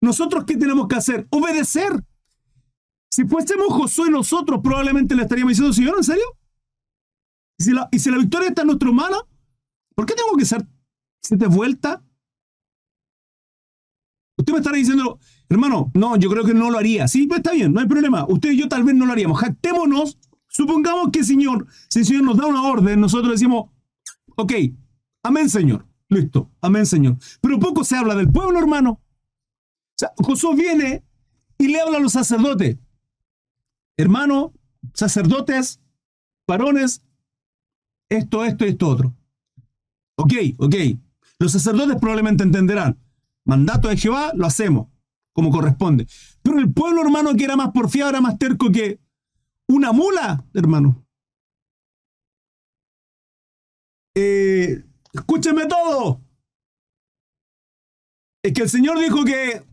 ¿Nosotros 0.00 0.44
qué 0.44 0.56
tenemos 0.56 0.86
que 0.86 0.96
hacer? 0.96 1.26
Obedecer. 1.30 2.04
Si 3.10 3.24
fuésemos 3.24 3.68
Josué 3.68 4.10
nosotros, 4.10 4.60
probablemente 4.62 5.14
le 5.14 5.22
estaríamos 5.22 5.52
diciendo, 5.52 5.72
Señor, 5.72 5.96
¿en 5.96 6.04
serio? 6.04 6.24
¿Y 7.58 7.98
si 7.98 8.10
la, 8.10 8.18
victoria 8.18 8.48
está 8.48 8.62
en 8.62 8.68
nuestra 8.68 8.90
mano? 8.90 9.28
¿Por 9.94 10.06
qué 10.06 10.14
tengo 10.14 10.36
que 10.36 10.44
ser 10.44 10.66
siete 11.22 11.46
vuelta? 11.46 12.02
Usted 14.44 14.52
me 14.52 14.58
estará 14.58 14.76
diciendo, 14.76 15.18
hermano, 15.48 15.90
no, 15.94 16.16
yo 16.16 16.28
creo 16.28 16.44
que 16.44 16.52
no 16.52 16.70
lo 16.70 16.78
haría. 16.78 17.08
Sí, 17.08 17.26
pues 17.26 17.38
está 17.38 17.52
bien, 17.52 17.72
no 17.72 17.80
hay 17.80 17.86
problema. 17.86 18.26
Usted 18.28 18.50
y 18.50 18.58
yo 18.58 18.68
tal 18.68 18.84
vez 18.84 18.94
no 18.94 19.06
lo 19.06 19.12
haríamos. 19.12 19.40
Jactémonos, 19.40 20.18
supongamos 20.48 21.08
que 21.10 21.24
Señor, 21.24 21.66
si 21.88 22.00
el 22.00 22.04
Señor 22.04 22.24
nos 22.24 22.36
da 22.36 22.44
una 22.44 22.62
orden, 22.62 23.00
nosotros 23.00 23.32
decimos, 23.32 23.70
ok, 24.36 24.52
amén, 25.22 25.48
Señor. 25.48 25.86
Listo, 26.10 26.50
amén, 26.60 26.84
Señor. 26.84 27.16
Pero 27.40 27.58
poco 27.58 27.84
se 27.84 27.96
habla 27.96 28.14
del 28.14 28.30
pueblo, 28.30 28.58
hermano. 28.58 28.90
O 28.90 29.96
sea, 29.96 30.12
Josué 30.18 30.54
viene 30.56 31.02
y 31.56 31.68
le 31.68 31.80
habla 31.80 31.96
a 31.96 32.00
los 32.02 32.12
sacerdotes. 32.12 32.76
Hermano, 33.96 34.52
sacerdotes, 34.92 35.80
varones, 36.46 37.02
esto, 38.10 38.44
esto, 38.44 38.66
esto, 38.66 38.88
otro. 38.88 39.16
Ok, 40.16 40.34
ok. 40.58 40.74
Los 41.38 41.52
sacerdotes 41.52 41.96
probablemente 41.98 42.44
entenderán 42.44 42.98
mandato 43.44 43.88
de 43.88 43.96
Jehová, 43.96 44.32
lo 44.34 44.46
hacemos 44.46 44.88
como 45.32 45.50
corresponde. 45.50 46.06
Pero 46.42 46.58
el 46.58 46.72
pueblo 46.72 47.02
hermano 47.02 47.34
que 47.34 47.44
era 47.44 47.56
más 47.56 47.72
porfiado, 47.72 48.10
era 48.10 48.20
más 48.20 48.38
terco 48.38 48.70
que 48.70 49.00
una 49.66 49.92
mula, 49.92 50.44
hermano. 50.54 51.04
Eh, 54.14 54.84
escúcheme 55.12 55.66
todo. 55.66 56.20
Es 58.42 58.52
que 58.52 58.62
el 58.62 58.68
Señor 58.68 58.98
dijo 59.00 59.24
que 59.24 59.64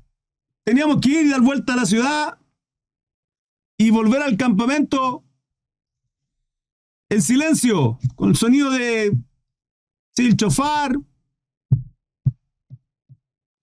teníamos 0.64 1.00
que 1.00 1.10
ir 1.10 1.26
y 1.28 1.30
dar 1.30 1.42
vuelta 1.42 1.74
a 1.74 1.78
la 1.78 1.86
ciudad 1.86 2.40
y 3.78 3.92
volver 3.92 4.22
al 4.22 4.38
campamento 4.38 5.24
en 7.10 7.22
silencio, 7.22 8.00
con 8.16 8.30
el 8.30 8.36
sonido 8.38 8.72
de 8.72 9.12
sí, 10.16 10.28
el 10.28 10.38
chofar, 10.38 10.96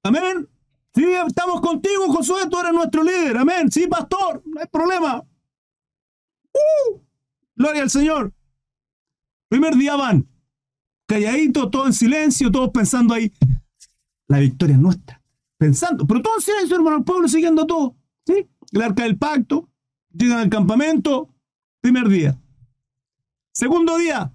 Amén. 0.09 0.49
Sí, 0.95 1.05
estamos 1.05 1.61
contigo, 1.61 2.09
Josué, 2.09 2.49
tú 2.51 2.59
eres 2.59 2.73
nuestro 2.73 3.03
líder. 3.03 3.37
Amén. 3.37 3.71
Sí, 3.71 3.87
pastor, 3.87 4.43
no 4.47 4.61
hay 4.61 4.67
problema. 4.67 5.23
¡Uh! 6.53 7.01
Gloria 7.55 7.83
al 7.83 7.91
Señor. 7.91 8.33
Primer 9.49 9.77
día 9.77 9.97
van, 9.97 10.27
calladitos, 11.07 11.71
todo 11.71 11.87
en 11.87 11.93
silencio, 11.93 12.51
todos 12.51 12.71
pensando 12.71 13.15
ahí. 13.15 13.33
La 14.29 14.39
victoria 14.39 14.77
es 14.77 14.81
nuestra. 14.81 15.23
Pensando, 15.59 16.07
pero 16.07 16.23
todo 16.23 16.37
en 16.37 16.43
silencio, 16.43 16.77
hermano, 16.77 16.99
el 16.99 17.05
pueblo 17.05 17.29
siguiendo 17.29 17.67
todo. 17.67 17.97
¿Sí? 18.27 18.49
El 18.73 18.83
arca 18.83 19.03
del 19.03 19.19
pacto, 19.19 19.69
llegan 20.11 20.39
al 20.39 20.49
campamento, 20.49 21.35
primer 21.81 22.09
día. 22.09 22.39
Segundo 23.53 23.99
día, 23.99 24.33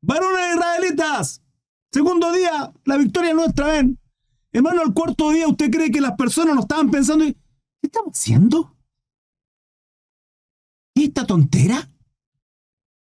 varones 0.00 0.54
israelitas. 0.54 1.42
Segundo 1.92 2.32
día, 2.32 2.72
la 2.84 2.96
victoria 2.96 3.30
es 3.30 3.36
nuestra, 3.36 3.66
ven. 3.66 3.99
Hermano, 4.52 4.82
al 4.82 4.92
cuarto 4.92 5.30
día, 5.30 5.46
¿usted 5.46 5.70
cree 5.70 5.90
que 5.90 6.00
las 6.00 6.12
personas 6.12 6.54
no 6.54 6.62
estaban 6.62 6.90
pensando, 6.90 7.24
¿qué 7.24 7.36
estamos 7.82 8.18
haciendo? 8.18 8.76
¿Y 10.94 11.04
esta 11.04 11.26
tontera? 11.26 11.88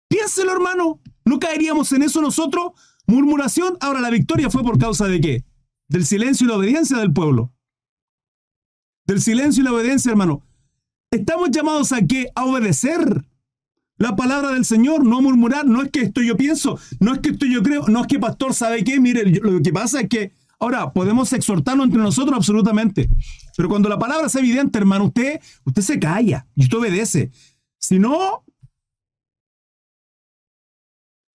Piénselo, 0.10 0.51
hermano. 0.51 1.00
¿No 1.25 1.39
caeríamos 1.39 1.91
en 1.91 2.03
eso 2.03 2.22
nosotros? 2.22 2.72
Murmuración. 3.06 3.77
Ahora, 3.82 4.01
la 4.01 4.10
victoria 4.10 4.50
fue 4.50 4.63
por 4.63 4.79
causa 4.79 5.08
de 5.08 5.22
qué? 5.22 5.46
Del 5.89 6.06
silencio 6.06 6.46
y 6.46 6.50
la 6.50 6.58
obediencia 6.58 6.98
del 6.98 7.13
pueblo. 7.13 7.53
Del 9.06 9.22
silencio 9.22 9.62
y 9.62 9.65
la 9.65 9.74
obediencia, 9.74 10.10
hermano. 10.10 10.44
Estamos 11.12 11.51
llamados 11.51 11.91
a 11.94 12.01
qué? 12.01 12.29
A 12.36 12.46
obedecer 12.46 13.25
la 13.98 14.15
palabra 14.15 14.51
del 14.51 14.65
Señor, 14.65 15.06
no 15.06 15.22
murmurar. 15.22 15.65
No 15.65 15.82
es 15.82 15.91
que 15.91 16.01
esto 16.01 16.22
yo 16.22 16.36
pienso, 16.36 16.79
no 17.00 17.13
es 17.13 17.20
que 17.20 17.29
esto 17.29 17.46
yo 17.46 17.63
creo, 17.63 17.88
no 17.88 18.01
es 18.01 18.08
que 18.08 18.20
pastor 18.20 18.53
sabe 18.53 18.84
qué. 18.84 19.00
Mire, 19.00 19.24
lo 19.25 19.62
que 19.62 19.72
pasa 19.72 20.01
es 20.01 20.10
que 20.10 20.34
Ahora, 20.59 20.91
podemos 20.91 21.31
exhortarnos 21.33 21.85
entre 21.85 22.01
nosotros 22.01 22.35
absolutamente. 22.35 23.09
Pero 23.55 23.69
cuando 23.69 23.89
la 23.89 23.99
palabra 23.99 24.27
es 24.27 24.35
evidente, 24.35 24.77
hermano, 24.77 25.05
usted, 25.05 25.39
usted 25.65 25.81
se 25.81 25.99
calla 25.99 26.47
y 26.55 26.63
usted 26.63 26.77
obedece. 26.77 27.31
Si 27.79 27.99
no, 27.99 28.43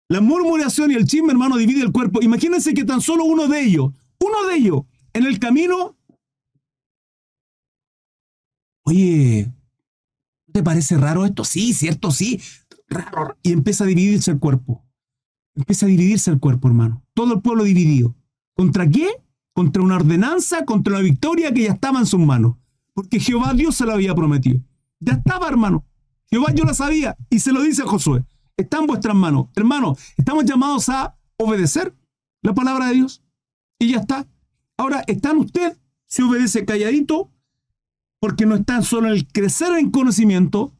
la 0.09 0.21
murmuración 0.21 0.91
y 0.91 0.95
el 0.95 1.07
chisme, 1.07 1.33
hermano, 1.33 1.57
divide 1.57 1.83
el 1.83 1.93
cuerpo. 1.93 2.21
Imagínense 2.23 2.75
que 2.75 2.85
tan 2.85 3.01
solo 3.01 3.25
uno 3.25 3.49
de 3.49 3.63
ellos, 3.63 3.93
uno 4.21 4.47
de 4.47 4.57
ellos, 4.57 4.83
en 5.13 5.25
el 5.25 5.39
camino, 5.39 5.97
oye, 8.85 9.53
¿te 10.53 10.63
parece 10.63 10.97
raro 10.97 11.25
esto? 11.25 11.45
Sí, 11.45 11.73
cierto, 11.73 12.11
sí, 12.11 12.41
raro. 12.89 13.39
Y 13.43 13.53
empieza 13.53 13.85
a 13.85 13.87
dividirse 13.87 14.33
el 14.33 14.39
cuerpo. 14.39 14.85
Empieza 15.55 15.87
a 15.87 15.89
dividirse 15.89 16.31
el 16.31 16.41
cuerpo, 16.41 16.69
hermano. 16.69 17.05
Todo 17.15 17.35
el 17.35 17.41
pueblo 17.41 17.65
dividido. 17.65 18.15
¿Contra 18.55 18.89
qué? 18.89 19.09
Contra 19.55 19.83
una 19.83 19.97
ordenanza, 19.97 20.65
contra 20.65 20.95
una 20.95 21.03
victoria 21.03 21.53
que 21.53 21.63
ya 21.63 21.73
estaba 21.73 21.99
en 21.99 22.07
sus 22.07 22.21
manos. 22.21 22.57
Porque 22.95 23.21
Jehová 23.21 23.55
Dios 23.55 23.75
se 23.75 23.87
lo 23.87 23.93
había 23.93 24.15
prometido. 24.15 24.61
Ya 25.01 25.15
estaba, 25.15 25.49
hermano. 25.49 25.85
Jehová 26.31 26.53
yo 26.55 26.65
lo 26.65 26.75
sabía 26.75 27.17
y 27.29 27.41
se 27.41 27.53
lo 27.53 27.63
dice 27.63 27.83
a 27.83 27.87
Josué. 27.87 28.25
Está 28.57 28.79
en 28.79 28.87
vuestras 28.87 29.15
manos. 29.15 29.49
Hermano, 29.57 29.97
estamos 30.17 30.45
llamados 30.45 30.89
a 30.89 31.17
obedecer 31.37 31.95
la 32.43 32.55
palabra 32.55 32.87
de 32.89 32.95
Dios. 32.95 33.23
Y 33.79 33.93
ya 33.93 33.99
está. 33.99 34.27
Ahora, 34.77 35.03
está 35.07 35.31
en 35.31 35.39
usted 35.39 35.77
si 36.07 36.23
obedece 36.23 36.65
calladito, 36.65 37.31
porque 38.21 38.45
no 38.45 38.57
están 38.57 38.83
solo 38.83 39.09
el 39.09 39.27
crecer 39.27 39.73
en 39.79 39.91
conocimiento, 39.91 40.73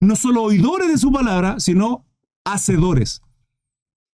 no 0.00 0.14
solo 0.14 0.44
oidores 0.44 0.88
de 0.88 0.98
su 0.98 1.10
palabra, 1.10 1.58
sino 1.58 2.06
hacedores. 2.44 3.20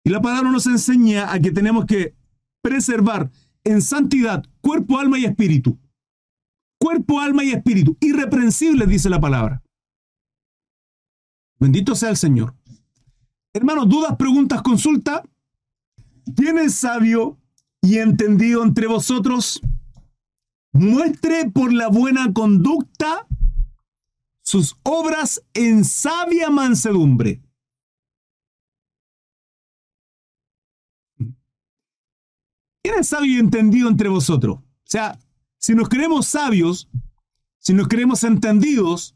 Y 0.05 0.09
la 0.09 0.21
palabra 0.21 0.49
nos 0.51 0.65
enseña 0.67 1.31
a 1.31 1.39
que 1.39 1.51
tenemos 1.51 1.85
que 1.85 2.15
preservar 2.63 3.29
en 3.63 3.81
santidad 3.81 4.43
cuerpo, 4.61 4.97
alma 4.97 5.19
y 5.19 5.25
espíritu. 5.25 5.77
Cuerpo, 6.79 7.19
alma 7.19 7.43
y 7.43 7.51
espíritu. 7.51 7.95
Irreprensibles, 7.99 8.89
dice 8.89 9.09
la 9.09 9.21
palabra. 9.21 9.61
Bendito 11.59 11.93
sea 11.93 12.09
el 12.09 12.17
Señor. 12.17 12.55
Hermanos, 13.53 13.87
dudas, 13.87 14.15
preguntas, 14.17 14.61
consulta. 14.63 15.23
¿Quién 16.35 16.57
es 16.57 16.73
sabio 16.75 17.37
y 17.81 17.99
entendido 17.99 18.63
entre 18.63 18.87
vosotros? 18.87 19.61
Muestre 20.71 21.51
por 21.51 21.71
la 21.71 21.87
buena 21.87 22.33
conducta 22.33 23.27
sus 24.43 24.75
obras 24.83 25.43
en 25.53 25.85
sabia 25.85 26.49
mansedumbre. 26.49 27.42
¿Quién 32.93 33.01
es 33.01 33.07
sabio 33.07 33.37
y 33.37 33.39
entendido 33.39 33.89
entre 33.89 34.07
vosotros? 34.07 34.57
O 34.57 34.65
sea, 34.85 35.17
si 35.57 35.73
nos 35.73 35.89
creemos 35.89 36.27
sabios, 36.27 36.87
si 37.57 37.73
nos 37.73 37.87
creemos 37.87 38.23
entendidos, 38.23 39.15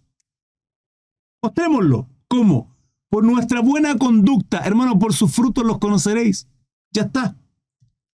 mostrémoslo. 1.43 2.09
¿Cómo? 2.27 2.75
Por 3.07 3.23
nuestra 3.23 3.61
buena 3.61 3.95
conducta. 3.95 4.65
Hermano, 4.65 4.97
por 4.97 5.13
sus 5.13 5.31
frutos 5.31 5.63
los 5.63 5.77
conoceréis. 5.77 6.47
Ya 6.91 7.03
está. 7.03 7.37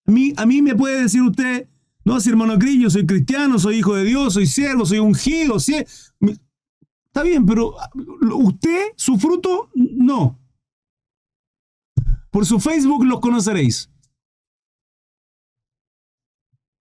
A 0.06 0.10
mí, 0.10 0.34
a 0.36 0.44
mí 0.44 0.60
me 0.60 0.74
puede 0.74 1.00
decir 1.00 1.22
usted, 1.22 1.66
no, 2.04 2.20
si 2.20 2.28
hermano 2.28 2.58
Grillo, 2.58 2.90
soy 2.90 3.06
cristiano, 3.06 3.58
soy 3.58 3.76
hijo 3.76 3.94
de 3.94 4.04
Dios, 4.04 4.34
soy 4.34 4.46
siervo, 4.46 4.84
soy 4.84 4.98
ungido. 4.98 5.58
¿sí? 5.60 5.76
Está 7.06 7.22
bien, 7.22 7.46
pero 7.46 7.74
usted, 8.34 8.88
su 8.96 9.16
fruto, 9.16 9.70
no. 9.74 10.38
Por 12.30 12.44
su 12.44 12.60
Facebook 12.60 13.04
los 13.04 13.20
conoceréis. 13.20 13.88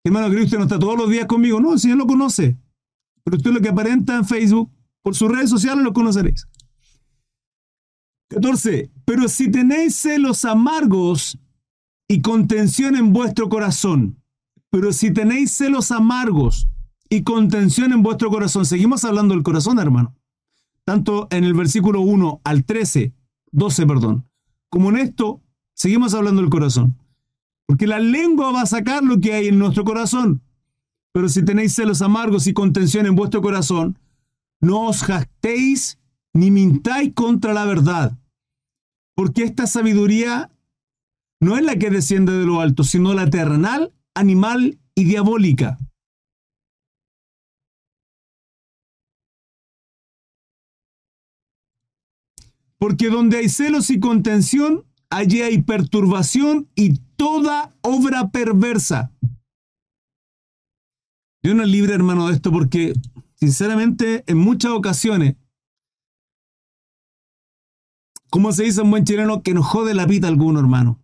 Hermano 0.04 0.30
Grillo, 0.30 0.46
usted 0.46 0.58
no 0.58 0.64
está 0.64 0.80
todos 0.80 0.98
los 0.98 1.10
días 1.10 1.28
conmigo. 1.28 1.60
No, 1.60 1.74
el 1.74 1.80
Señor 1.80 1.98
lo 1.98 2.08
conoce. 2.08 2.58
Pero 3.24 3.38
usted 3.38 3.52
lo 3.52 3.62
que 3.62 3.70
aparenta 3.70 4.16
en 4.16 4.26
Facebook, 4.26 4.72
por 5.04 5.16
sus 5.16 5.32
redes 5.32 5.50
sociales 5.50 5.84
lo 5.84 5.94
conoceréis. 5.94 6.48
14. 8.30 8.92
Pero 9.06 9.28
si 9.28 9.52
tenéis 9.52 9.96
celos 9.96 10.46
amargos 10.46 11.38
y 12.08 12.22
contención 12.22 12.96
en 12.96 13.14
vuestro 13.14 13.50
corazón, 13.50 14.22
pero 14.70 14.94
si 14.94 15.12
tenéis 15.12 15.52
celos 15.52 15.92
amargos 15.92 16.70
y 17.10 17.24
contención 17.24 17.92
en 17.92 18.02
vuestro 18.02 18.30
corazón, 18.30 18.66
seguimos 18.66 19.04
hablando 19.04 19.34
del 19.34 19.44
corazón, 19.44 19.80
hermano. 19.80 20.16
Tanto 20.86 21.28
en 21.30 21.44
el 21.44 21.54
versículo 21.54 22.02
1 22.02 22.42
al 22.44 22.64
13, 22.64 23.14
12, 23.52 23.86
perdón, 23.86 24.28
como 24.70 24.90
en 24.90 24.98
esto, 24.98 25.42
seguimos 25.74 26.14
hablando 26.14 26.42
del 26.42 26.50
corazón. 26.50 26.98
Porque 27.72 27.88
la 27.88 28.00
lengua 28.00 28.52
va 28.52 28.64
a 28.64 28.66
sacar 28.66 29.02
lo 29.02 29.22
que 29.22 29.32
hay 29.32 29.48
en 29.48 29.58
nuestro 29.58 29.86
corazón. 29.86 30.42
Pero 31.14 31.30
si 31.30 31.42
tenéis 31.46 31.74
celos 31.74 32.02
amargos 32.02 32.46
y 32.48 32.54
contención 32.54 33.06
en 33.06 33.16
vuestro 33.16 33.42
corazón, 33.42 33.98
no 34.60 34.90
os 34.90 35.04
jactéis 35.04 35.98
ni 36.34 36.52
mintáis 36.52 37.14
contra 37.14 37.54
la 37.54 37.64
verdad. 37.64 38.20
Porque 39.16 39.44
esta 39.44 39.68
sabiduría 39.68 40.52
no 41.40 41.56
es 41.56 41.64
la 41.64 41.78
que 41.78 41.90
desciende 41.90 42.34
de 42.34 42.44
lo 42.44 42.60
alto, 42.60 42.84
sino 42.84 43.14
la 43.14 43.30
terrenal, 43.30 43.94
animal 44.16 44.78
y 44.94 45.06
diabólica. 45.06 45.78
Porque 52.78 53.08
donde 53.08 53.38
hay 53.38 53.48
celos 53.48 53.90
y 53.92 54.02
contención, 54.02 54.84
allí 55.10 55.42
hay 55.42 55.62
perturbación 55.62 56.68
y 56.76 57.00
toda 57.22 57.72
obra 57.82 58.32
perversa. 58.32 59.12
Yo 61.44 61.54
no 61.54 61.64
libre, 61.66 61.94
hermano, 61.94 62.28
de 62.28 62.34
esto 62.34 62.52
porque, 62.52 62.94
sinceramente, 63.36 64.24
en 64.26 64.40
muchas 64.40 64.72
ocasiones 64.72 65.36
¿Cómo 68.32 68.54
se 68.54 68.64
dice 68.64 68.82
un 68.82 68.90
buen 68.92 69.04
chileno 69.04 69.44
que 69.44 69.54
nos 69.54 69.68
jode 69.68 69.94
la 69.94 70.08
pita 70.08 70.30
alguno, 70.30 70.62
hermano? 70.62 71.04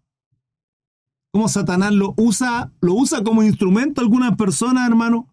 ¿Cómo 1.33 1.49
Satanás 1.49 1.91
lo 1.91 2.13
usa, 2.15 2.71
lo 2.79 2.93
usa 2.93 3.21
como 3.21 3.43
instrumento 3.43 3.99
algunas 3.99 4.37
personas, 4.37 4.87
hermano? 4.87 5.27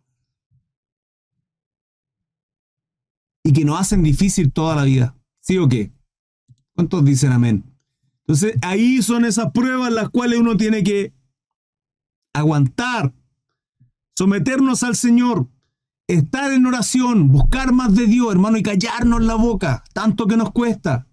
Y 3.44 3.52
que 3.52 3.64
nos 3.64 3.80
hacen 3.80 4.02
difícil 4.02 4.52
toda 4.52 4.74
la 4.74 4.82
vida. 4.82 5.16
¿Sí 5.40 5.56
o 5.56 5.68
qué? 5.68 5.92
¿Cuántos 6.74 7.04
dicen 7.04 7.30
amén? 7.30 7.73
Entonces, 8.26 8.56
ahí 8.62 9.02
son 9.02 9.24
esas 9.24 9.52
pruebas 9.52 9.92
las 9.92 10.08
cuales 10.08 10.38
uno 10.38 10.56
tiene 10.56 10.82
que 10.82 11.12
aguantar, 12.34 13.12
someternos 14.16 14.82
al 14.82 14.96
Señor, 14.96 15.48
estar 16.08 16.52
en 16.52 16.66
oración, 16.66 17.28
buscar 17.28 17.72
más 17.72 17.94
de 17.94 18.06
Dios, 18.06 18.32
hermano, 18.32 18.56
y 18.56 18.62
callarnos 18.62 19.22
la 19.22 19.34
boca, 19.34 19.84
tanto 19.92 20.26
que 20.26 20.36
nos 20.36 20.52
cuesta 20.52 21.06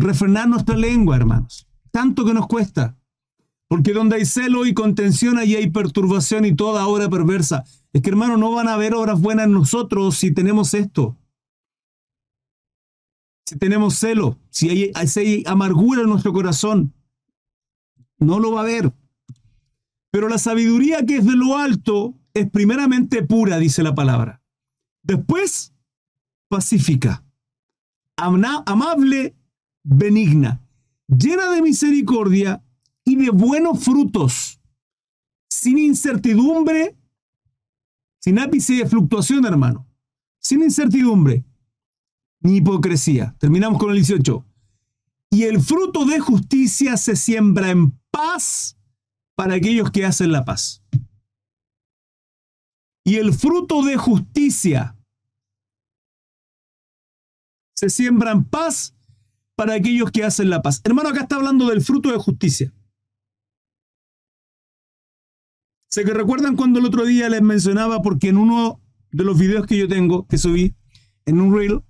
refrenar 0.00 0.48
nuestra 0.48 0.76
lengua, 0.76 1.16
hermanos. 1.16 1.66
Tanto 1.90 2.24
que 2.24 2.34
nos 2.34 2.46
cuesta. 2.46 2.96
Porque 3.68 3.92
donde 3.92 4.16
hay 4.16 4.24
celo 4.24 4.66
y 4.66 4.74
contención, 4.74 5.38
allí 5.38 5.54
hay 5.54 5.70
perturbación 5.70 6.44
y 6.44 6.54
toda 6.54 6.86
obra 6.86 7.08
perversa. 7.08 7.64
Es 7.92 8.02
que, 8.02 8.10
hermano, 8.10 8.36
no 8.36 8.52
van 8.52 8.68
a 8.68 8.74
haber 8.74 8.94
obras 8.94 9.20
buenas 9.20 9.46
en 9.46 9.52
nosotros 9.52 10.16
si 10.16 10.32
tenemos 10.32 10.74
esto. 10.74 11.16
Si 13.50 13.58
tenemos 13.58 13.98
celo, 13.98 14.38
si 14.50 14.92
hay, 14.94 15.42
amargura 15.44 16.02
en 16.02 16.08
nuestro 16.08 16.32
corazón, 16.32 16.94
no 18.20 18.38
lo 18.38 18.52
va 18.52 18.60
a 18.60 18.62
haber. 18.62 18.92
Pero 20.12 20.28
la 20.28 20.38
sabiduría 20.38 21.04
que 21.04 21.16
es 21.16 21.26
de 21.26 21.34
lo 21.34 21.58
alto 21.58 22.14
es 22.32 22.48
primeramente 22.48 23.24
pura, 23.24 23.58
dice 23.58 23.82
la 23.82 23.92
palabra. 23.92 24.40
Después, 25.02 25.74
pacífica, 26.48 27.24
amable 28.16 29.34
benigna, 29.82 30.62
llena 31.08 31.50
de 31.50 31.60
misericordia 31.60 32.62
y 33.04 33.16
de 33.16 33.30
buenos 33.30 33.82
frutos, 33.82 34.60
sin 35.48 35.76
incertidumbre, 35.76 36.96
sin 38.20 38.38
ápice 38.38 38.74
de 38.74 38.86
fluctuación, 38.86 39.44
hermano, 39.44 39.88
sin 40.38 40.62
incertidumbre 40.62 41.44
ni 42.40 42.56
hipocresía. 42.56 43.34
Terminamos 43.38 43.78
con 43.78 43.90
el 43.90 43.96
18. 43.96 44.44
Y 45.30 45.44
el 45.44 45.60
fruto 45.60 46.04
de 46.04 46.18
justicia 46.18 46.96
se 46.96 47.16
siembra 47.16 47.70
en 47.70 47.92
paz 48.10 48.76
para 49.36 49.54
aquellos 49.54 49.90
que 49.90 50.04
hacen 50.04 50.32
la 50.32 50.44
paz. 50.44 50.82
Y 53.04 53.16
el 53.16 53.32
fruto 53.32 53.82
de 53.82 53.96
justicia 53.96 54.96
se 57.74 57.88
siembra 57.88 58.32
en 58.32 58.44
paz 58.44 58.94
para 59.54 59.74
aquellos 59.74 60.10
que 60.10 60.24
hacen 60.24 60.50
la 60.50 60.62
paz. 60.62 60.80
Hermano, 60.84 61.08
acá 61.08 61.22
está 61.22 61.36
hablando 61.36 61.68
del 61.68 61.80
fruto 61.80 62.10
de 62.10 62.18
justicia. 62.18 62.72
Sé 65.88 66.04
que 66.04 66.12
recuerdan 66.12 66.56
cuando 66.56 66.78
el 66.78 66.86
otro 66.86 67.04
día 67.04 67.28
les 67.28 67.42
mencionaba, 67.42 68.00
porque 68.00 68.28
en 68.28 68.36
uno 68.36 68.80
de 69.10 69.24
los 69.24 69.38
videos 69.38 69.66
que 69.66 69.76
yo 69.76 69.88
tengo, 69.88 70.26
que 70.26 70.38
subí 70.38 70.74
en 71.24 71.40
un 71.40 71.54
reel, 71.54 71.82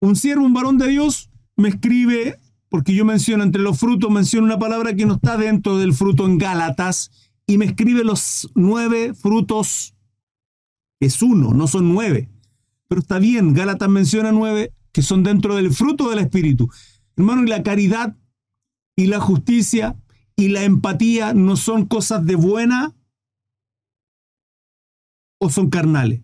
un 0.00 0.16
siervo, 0.16 0.44
un 0.44 0.54
varón 0.54 0.78
de 0.78 0.88
Dios, 0.88 1.30
me 1.56 1.68
escribe 1.68 2.38
porque 2.68 2.94
yo 2.94 3.04
menciono 3.04 3.44
entre 3.44 3.62
los 3.62 3.78
frutos, 3.78 4.10
menciono 4.10 4.46
una 4.46 4.58
palabra 4.58 4.94
que 4.94 5.06
no 5.06 5.14
está 5.14 5.36
dentro 5.36 5.78
del 5.78 5.94
fruto 5.94 6.26
en 6.26 6.38
Gálatas, 6.38 7.10
y 7.46 7.56
me 7.56 7.64
escribe 7.64 8.04
los 8.04 8.50
nueve 8.54 9.14
frutos. 9.14 9.94
Es 11.00 11.22
uno, 11.22 11.54
no 11.54 11.66
son 11.66 11.92
nueve. 11.92 12.28
Pero 12.88 13.00
está 13.00 13.18
bien, 13.18 13.54
Gálatas 13.54 13.88
menciona 13.88 14.32
nueve 14.32 14.74
que 14.92 15.02
son 15.02 15.22
dentro 15.22 15.56
del 15.56 15.72
fruto 15.72 16.10
del 16.10 16.18
Espíritu. 16.18 16.70
Hermano, 17.16 17.44
y 17.44 17.46
la 17.46 17.62
caridad 17.62 18.16
y 18.96 19.06
la 19.06 19.18
justicia 19.18 19.96
y 20.36 20.48
la 20.48 20.64
empatía 20.64 21.32
no 21.32 21.56
son 21.56 21.86
cosas 21.86 22.24
de 22.26 22.36
buena 22.36 22.94
o 25.40 25.48
son 25.48 25.70
carnales. 25.70 26.20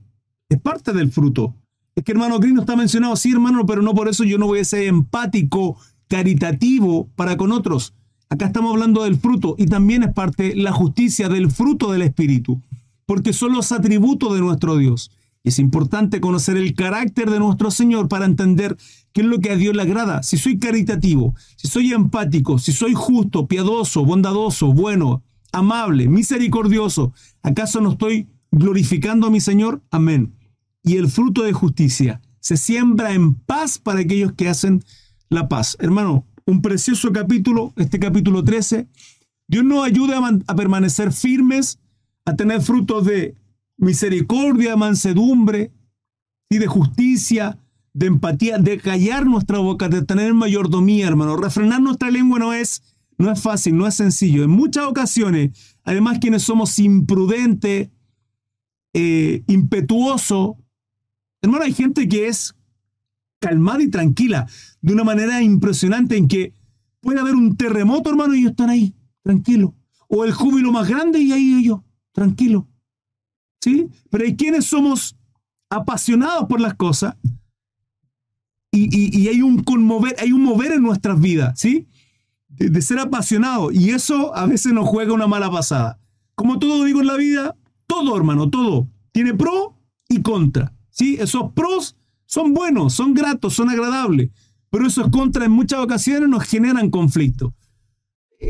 Es 0.50 0.60
parte 0.60 0.92
del 0.92 1.10
fruto. 1.10 1.56
Es 1.96 2.02
que 2.02 2.12
hermano 2.12 2.40
Green 2.40 2.54
no 2.54 2.62
está 2.62 2.74
mencionado, 2.76 3.14
sí 3.14 3.30
hermano, 3.30 3.66
pero 3.66 3.80
no 3.80 3.94
por 3.94 4.08
eso 4.08 4.24
yo 4.24 4.36
no 4.36 4.46
voy 4.46 4.60
a 4.60 4.64
ser 4.64 4.86
empático, 4.86 5.78
caritativo 6.08 7.08
para 7.14 7.36
con 7.36 7.52
otros. 7.52 7.94
Acá 8.28 8.46
estamos 8.46 8.72
hablando 8.72 9.04
del 9.04 9.16
fruto 9.16 9.54
y 9.58 9.66
también 9.66 10.02
es 10.02 10.12
parte 10.12 10.56
la 10.56 10.72
justicia 10.72 11.28
del 11.28 11.50
fruto 11.50 11.92
del 11.92 12.02
Espíritu, 12.02 12.60
porque 13.06 13.32
son 13.32 13.52
los 13.52 13.70
atributos 13.70 14.34
de 14.34 14.40
nuestro 14.40 14.76
Dios. 14.76 15.12
Es 15.44 15.58
importante 15.58 16.20
conocer 16.20 16.56
el 16.56 16.74
carácter 16.74 17.30
de 17.30 17.38
nuestro 17.38 17.70
Señor 17.70 18.08
para 18.08 18.24
entender 18.24 18.76
qué 19.12 19.20
es 19.20 19.26
lo 19.26 19.38
que 19.38 19.50
a 19.50 19.56
Dios 19.56 19.76
le 19.76 19.82
agrada. 19.82 20.22
Si 20.22 20.36
soy 20.36 20.58
caritativo, 20.58 21.34
si 21.56 21.68
soy 21.68 21.92
empático, 21.92 22.58
si 22.58 22.72
soy 22.72 22.94
justo, 22.94 23.46
piadoso, 23.46 24.04
bondadoso, 24.04 24.72
bueno, 24.72 25.22
amable, 25.52 26.08
misericordioso, 26.08 27.12
¿acaso 27.42 27.80
no 27.80 27.92
estoy 27.92 28.26
glorificando 28.50 29.26
a 29.26 29.30
mi 29.30 29.40
Señor? 29.40 29.82
Amén. 29.90 30.32
Y 30.84 30.98
el 30.98 31.08
fruto 31.08 31.42
de 31.42 31.54
justicia 31.54 32.20
se 32.40 32.58
siembra 32.58 33.14
en 33.14 33.34
paz 33.34 33.78
para 33.78 34.00
aquellos 34.00 34.32
que 34.32 34.50
hacen 34.50 34.84
la 35.30 35.48
paz. 35.48 35.78
Hermano, 35.80 36.26
un 36.44 36.60
precioso 36.60 37.10
capítulo, 37.10 37.72
este 37.76 37.98
capítulo 37.98 38.44
13. 38.44 38.86
Dios 39.48 39.64
nos 39.64 39.84
ayuda 39.84 40.20
a, 40.46 40.54
permanecer 40.54 41.12
firmes, 41.12 41.80
a 42.26 42.36
tener 42.36 42.60
frutos 42.60 43.06
de 43.06 43.34
misericordia, 43.78 44.76
mansedumbre, 44.76 45.72
y 46.50 46.58
de 46.58 46.66
justicia, 46.66 47.58
de 47.94 48.06
empatía, 48.06 48.58
de 48.58 48.78
callar 48.78 49.26
nuestra 49.26 49.58
boca, 49.58 49.88
de 49.88 50.02
tener 50.02 50.34
mayordomía, 50.34 51.06
hermano. 51.06 51.36
Refrenar 51.36 51.80
nuestra 51.80 52.10
lengua 52.10 52.38
no 52.38 52.52
es, 52.52 52.82
no 53.16 53.32
es 53.32 53.40
fácil, 53.40 53.76
no 53.76 53.86
es 53.86 53.94
sencillo. 53.94 54.44
En 54.44 54.50
muchas 54.50 54.84
ocasiones, 54.84 55.78
además, 55.82 56.18
quienes 56.20 56.42
somos 56.42 56.78
imprudentes, 56.78 57.88
eh, 58.92 59.42
impetuosos, 59.46 60.56
hermano, 61.44 61.64
hay 61.64 61.74
gente 61.74 62.08
que 62.08 62.26
es 62.26 62.54
calmada 63.38 63.82
y 63.82 63.88
tranquila, 63.88 64.46
de 64.80 64.92
una 64.94 65.04
manera 65.04 65.42
impresionante 65.42 66.16
en 66.16 66.26
que 66.26 66.54
puede 67.00 67.20
haber 67.20 67.34
un 67.34 67.56
terremoto, 67.56 68.08
hermano, 68.08 68.34
y 68.34 68.40
ellos 68.40 68.52
están 68.52 68.70
ahí, 68.70 68.94
tranquilo. 69.22 69.74
O 70.08 70.24
el 70.24 70.32
júbilo 70.32 70.72
más 70.72 70.88
grande 70.88 71.18
y 71.20 71.32
ahí 71.32 71.54
ellos, 71.60 71.80
tranquilo. 72.12 72.66
¿Sí? 73.60 73.88
Pero 74.10 74.24
hay 74.24 74.36
quienes 74.36 74.66
somos 74.66 75.16
apasionados 75.70 76.46
por 76.48 76.60
las 76.60 76.74
cosas 76.74 77.16
y, 78.70 79.28
hay 79.28 79.40
un 79.40 79.62
conmover, 79.62 80.16
hay 80.18 80.32
un 80.32 80.42
mover 80.42 80.72
en 80.72 80.82
nuestras 80.82 81.20
vidas, 81.20 81.58
¿sí? 81.60 81.86
De, 82.48 82.70
de, 82.70 82.82
ser 82.82 82.98
apasionado. 82.98 83.70
Y 83.70 83.90
eso 83.90 84.34
a 84.34 84.46
veces 84.46 84.72
nos 84.72 84.88
juega 84.88 85.12
una 85.12 85.28
mala 85.28 85.50
pasada. 85.50 86.00
Como 86.34 86.58
todo 86.58 86.84
digo 86.84 87.00
en 87.00 87.06
la 87.06 87.16
vida, 87.16 87.56
todo, 87.86 88.16
hermano, 88.16 88.50
todo. 88.50 88.88
Tiene 89.12 89.32
pro 89.32 89.78
y 90.08 90.22
contra. 90.22 90.73
¿Sí? 90.94 91.16
Esos 91.18 91.52
pros 91.54 91.96
son 92.24 92.54
buenos, 92.54 92.94
son 92.94 93.14
gratos, 93.14 93.54
son 93.54 93.68
agradables, 93.68 94.30
pero 94.70 94.86
esos 94.86 95.08
contras 95.10 95.46
en 95.46 95.52
muchas 95.52 95.80
ocasiones 95.80 96.28
nos 96.28 96.44
generan 96.44 96.88
conflicto. 96.88 97.52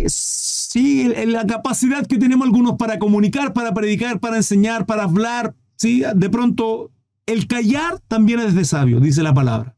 Sí, 0.09 1.09
la 1.27 1.47
capacidad 1.47 2.07
que 2.07 2.19
tenemos 2.19 2.45
algunos 2.45 2.77
para 2.77 2.99
comunicar, 2.99 3.55
para 3.55 3.73
predicar, 3.73 4.21
para 4.21 4.37
enseñar, 4.37 4.85
para 4.85 5.05
hablar, 5.05 5.55
¿sí? 5.77 6.03
de 6.15 6.31
pronto 6.31 6.93
el 7.25 7.47
callar 7.47 8.01
también 8.09 8.41
es 8.41 8.55
de 8.55 8.67
sabio, 8.67 9.01
dice 9.01 9.23
la 9.23 9.33
palabra. 9.33 9.77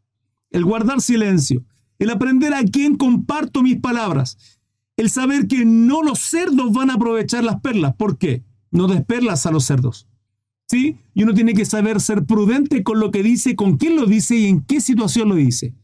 El 0.50 0.64
guardar 0.64 1.00
silencio, 1.00 1.64
el 2.00 2.10
aprender 2.10 2.52
a 2.52 2.64
quién 2.64 2.96
comparto 2.96 3.62
mis 3.62 3.78
palabras, 3.78 4.58
el 4.96 5.08
saber 5.10 5.46
que 5.46 5.64
no 5.64 6.02
los 6.02 6.18
cerdos 6.18 6.72
van 6.72 6.90
a 6.90 6.94
aprovechar 6.94 7.44
las 7.44 7.60
perlas. 7.60 7.94
¿Por 7.94 8.18
qué? 8.18 8.42
No 8.72 8.88
des 8.88 9.04
perlas 9.04 9.46
a 9.46 9.52
los 9.52 9.64
cerdos. 9.64 10.08
¿Sí? 10.66 10.96
Y 11.14 11.22
uno 11.22 11.34
tiene 11.34 11.54
que 11.54 11.64
saber 11.64 12.00
ser 12.00 12.24
prudente 12.24 12.82
con 12.82 13.00
lo 13.00 13.10
que 13.10 13.22
dice, 13.22 13.56
con 13.56 13.76
quién 13.76 13.96
lo 13.96 14.06
dice 14.06 14.36
y 14.36 14.46
en 14.46 14.62
qué 14.62 14.80
situación 14.80 15.28
lo 15.28 15.34
dice. 15.34 15.74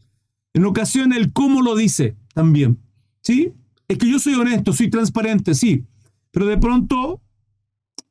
En 0.54 0.64
ocasión 0.64 1.12
el 1.12 1.32
cómo 1.32 1.62
lo 1.62 1.76
dice 1.76 2.16
también, 2.34 2.78
¿sí? 3.22 3.52
Es 3.88 3.98
que 3.98 4.10
yo 4.10 4.18
soy 4.18 4.34
honesto, 4.34 4.72
soy 4.72 4.90
transparente, 4.90 5.54
sí, 5.54 5.84
pero 6.30 6.46
de 6.46 6.58
pronto 6.58 7.20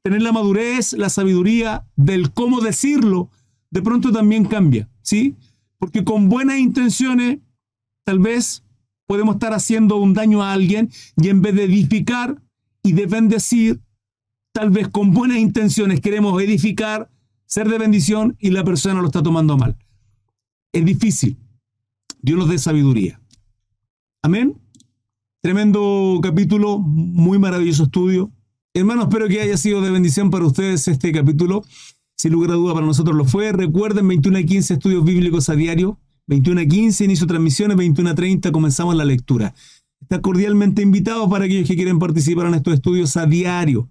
tener 0.01 0.21
la 0.21 0.31
madurez, 0.31 0.93
la 0.93 1.09
sabiduría 1.09 1.85
del 1.95 2.31
cómo 2.31 2.61
decirlo, 2.61 3.29
de 3.69 3.81
pronto 3.81 4.11
también 4.11 4.45
cambia, 4.45 4.89
¿sí? 5.01 5.35
Porque 5.77 6.03
con 6.03 6.29
buenas 6.29 6.57
intenciones, 6.57 7.39
tal 8.03 8.19
vez 8.19 8.63
podemos 9.07 9.35
estar 9.35 9.53
haciendo 9.53 9.97
un 9.97 10.13
daño 10.13 10.41
a 10.41 10.53
alguien 10.53 10.89
y 11.17 11.29
en 11.29 11.41
vez 11.41 11.55
de 11.55 11.65
edificar 11.65 12.41
y 12.83 12.93
de 12.93 13.05
bendecir, 13.05 13.81
tal 14.51 14.69
vez 14.69 14.87
con 14.89 15.11
buenas 15.11 15.37
intenciones 15.37 16.01
queremos 16.01 16.41
edificar, 16.41 17.09
ser 17.45 17.69
de 17.69 17.77
bendición 17.77 18.37
y 18.39 18.51
la 18.51 18.63
persona 18.63 19.01
lo 19.01 19.07
está 19.07 19.23
tomando 19.23 19.57
mal. 19.57 19.77
Es 20.73 20.85
difícil. 20.85 21.37
Dios 22.21 22.37
nos 22.37 22.49
dé 22.49 22.57
sabiduría. 22.57 23.19
Amén. 24.21 24.61
Tremendo 25.41 26.19
capítulo, 26.21 26.79
muy 26.79 27.39
maravilloso 27.39 27.83
estudio. 27.83 28.31
Hermanos, 28.73 29.05
espero 29.05 29.27
que 29.27 29.41
haya 29.41 29.57
sido 29.57 29.81
de 29.81 29.89
bendición 29.89 30.29
para 30.29 30.45
ustedes 30.45 30.87
este 30.87 31.11
capítulo. 31.11 31.63
Sin 32.15 32.33
lugar 32.33 32.51
a 32.51 32.53
duda, 32.53 32.73
para 32.73 32.85
nosotros 32.85 33.15
lo 33.15 33.25
fue. 33.25 33.51
Recuerden, 33.51 34.07
21 34.07 34.37
a 34.37 34.43
15 34.43 34.73
estudios 34.75 35.03
bíblicos 35.03 35.49
a 35.49 35.55
diario. 35.55 35.97
21 36.27 36.61
a 36.61 36.65
15, 36.65 37.05
inicio 37.05 37.27
transmisiones, 37.27 37.75
21 37.75 38.11
a 38.11 38.15
30 38.15 38.51
comenzamos 38.51 38.95
la 38.95 39.03
lectura. 39.03 39.53
Está 39.99 40.21
cordialmente 40.21 40.83
invitado 40.83 41.27
para 41.29 41.45
aquellos 41.45 41.67
que 41.67 41.75
quieren 41.75 41.99
participar 41.99 42.45
en 42.45 42.53
estos 42.53 42.75
estudios 42.75 43.17
a 43.17 43.25
diario 43.25 43.89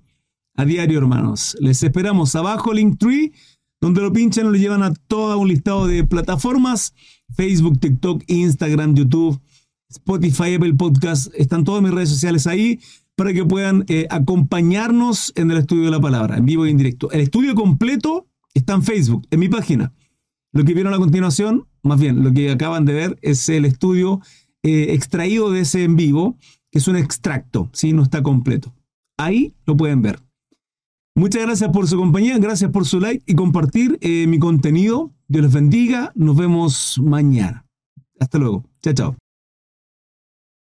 a 0.60 0.64
diario, 0.66 0.98
hermanos. 0.98 1.56
Les 1.58 1.82
esperamos 1.82 2.36
abajo, 2.36 2.74
Linktree, 2.74 3.32
donde 3.80 4.02
lo 4.02 4.12
pinchan 4.12 4.46
y 4.46 4.50
lo 4.50 4.56
llevan 4.56 4.82
a 4.82 4.92
todo 4.92 5.38
un 5.38 5.48
listado 5.48 5.86
de 5.86 6.04
plataformas, 6.04 6.92
Facebook, 7.34 7.80
TikTok, 7.80 8.24
Instagram, 8.26 8.94
YouTube, 8.94 9.40
Spotify, 9.88 10.54
Apple 10.54 10.74
Podcast, 10.74 11.32
están 11.34 11.64
todas 11.64 11.82
mis 11.82 11.92
redes 11.92 12.10
sociales 12.10 12.46
ahí 12.46 12.78
para 13.16 13.32
que 13.32 13.42
puedan 13.42 13.86
eh, 13.88 14.06
acompañarnos 14.10 15.32
en 15.34 15.50
el 15.50 15.56
estudio 15.56 15.84
de 15.84 15.92
la 15.92 16.00
palabra, 16.00 16.36
en 16.36 16.44
vivo 16.44 16.66
y 16.66 16.70
en 16.70 16.76
directo. 16.76 17.10
El 17.10 17.20
estudio 17.20 17.54
completo 17.54 18.26
está 18.52 18.74
en 18.74 18.82
Facebook, 18.82 19.26
en 19.30 19.40
mi 19.40 19.48
página. 19.48 19.94
Lo 20.52 20.64
que 20.64 20.74
vieron 20.74 20.92
a 20.92 20.98
continuación, 20.98 21.68
más 21.82 21.98
bien, 21.98 22.22
lo 22.22 22.34
que 22.34 22.50
acaban 22.50 22.84
de 22.84 22.92
ver 22.92 23.18
es 23.22 23.48
el 23.48 23.64
estudio 23.64 24.20
eh, 24.62 24.88
extraído 24.90 25.50
de 25.50 25.60
ese 25.60 25.84
en 25.84 25.96
vivo, 25.96 26.36
que 26.70 26.80
es 26.80 26.86
un 26.86 26.96
extracto, 26.96 27.70
¿sí? 27.72 27.94
no 27.94 28.02
está 28.02 28.22
completo. 28.22 28.74
Ahí 29.16 29.54
lo 29.64 29.74
pueden 29.74 30.02
ver. 30.02 30.20
Muchas 31.20 31.42
gracias 31.42 31.68
por 31.68 31.86
su 31.86 31.98
compañía, 31.98 32.38
gracias 32.38 32.70
por 32.70 32.86
su 32.86 32.98
like 32.98 33.22
y 33.26 33.34
compartir 33.34 33.98
eh, 34.00 34.26
mi 34.26 34.38
contenido. 34.38 35.12
Dios 35.28 35.42
les 35.44 35.52
bendiga. 35.52 36.12
Nos 36.14 36.34
vemos 36.34 36.98
mañana. 36.98 37.66
Hasta 38.18 38.38
luego. 38.38 38.64
Chao, 38.80 38.94
chao. 38.94 39.19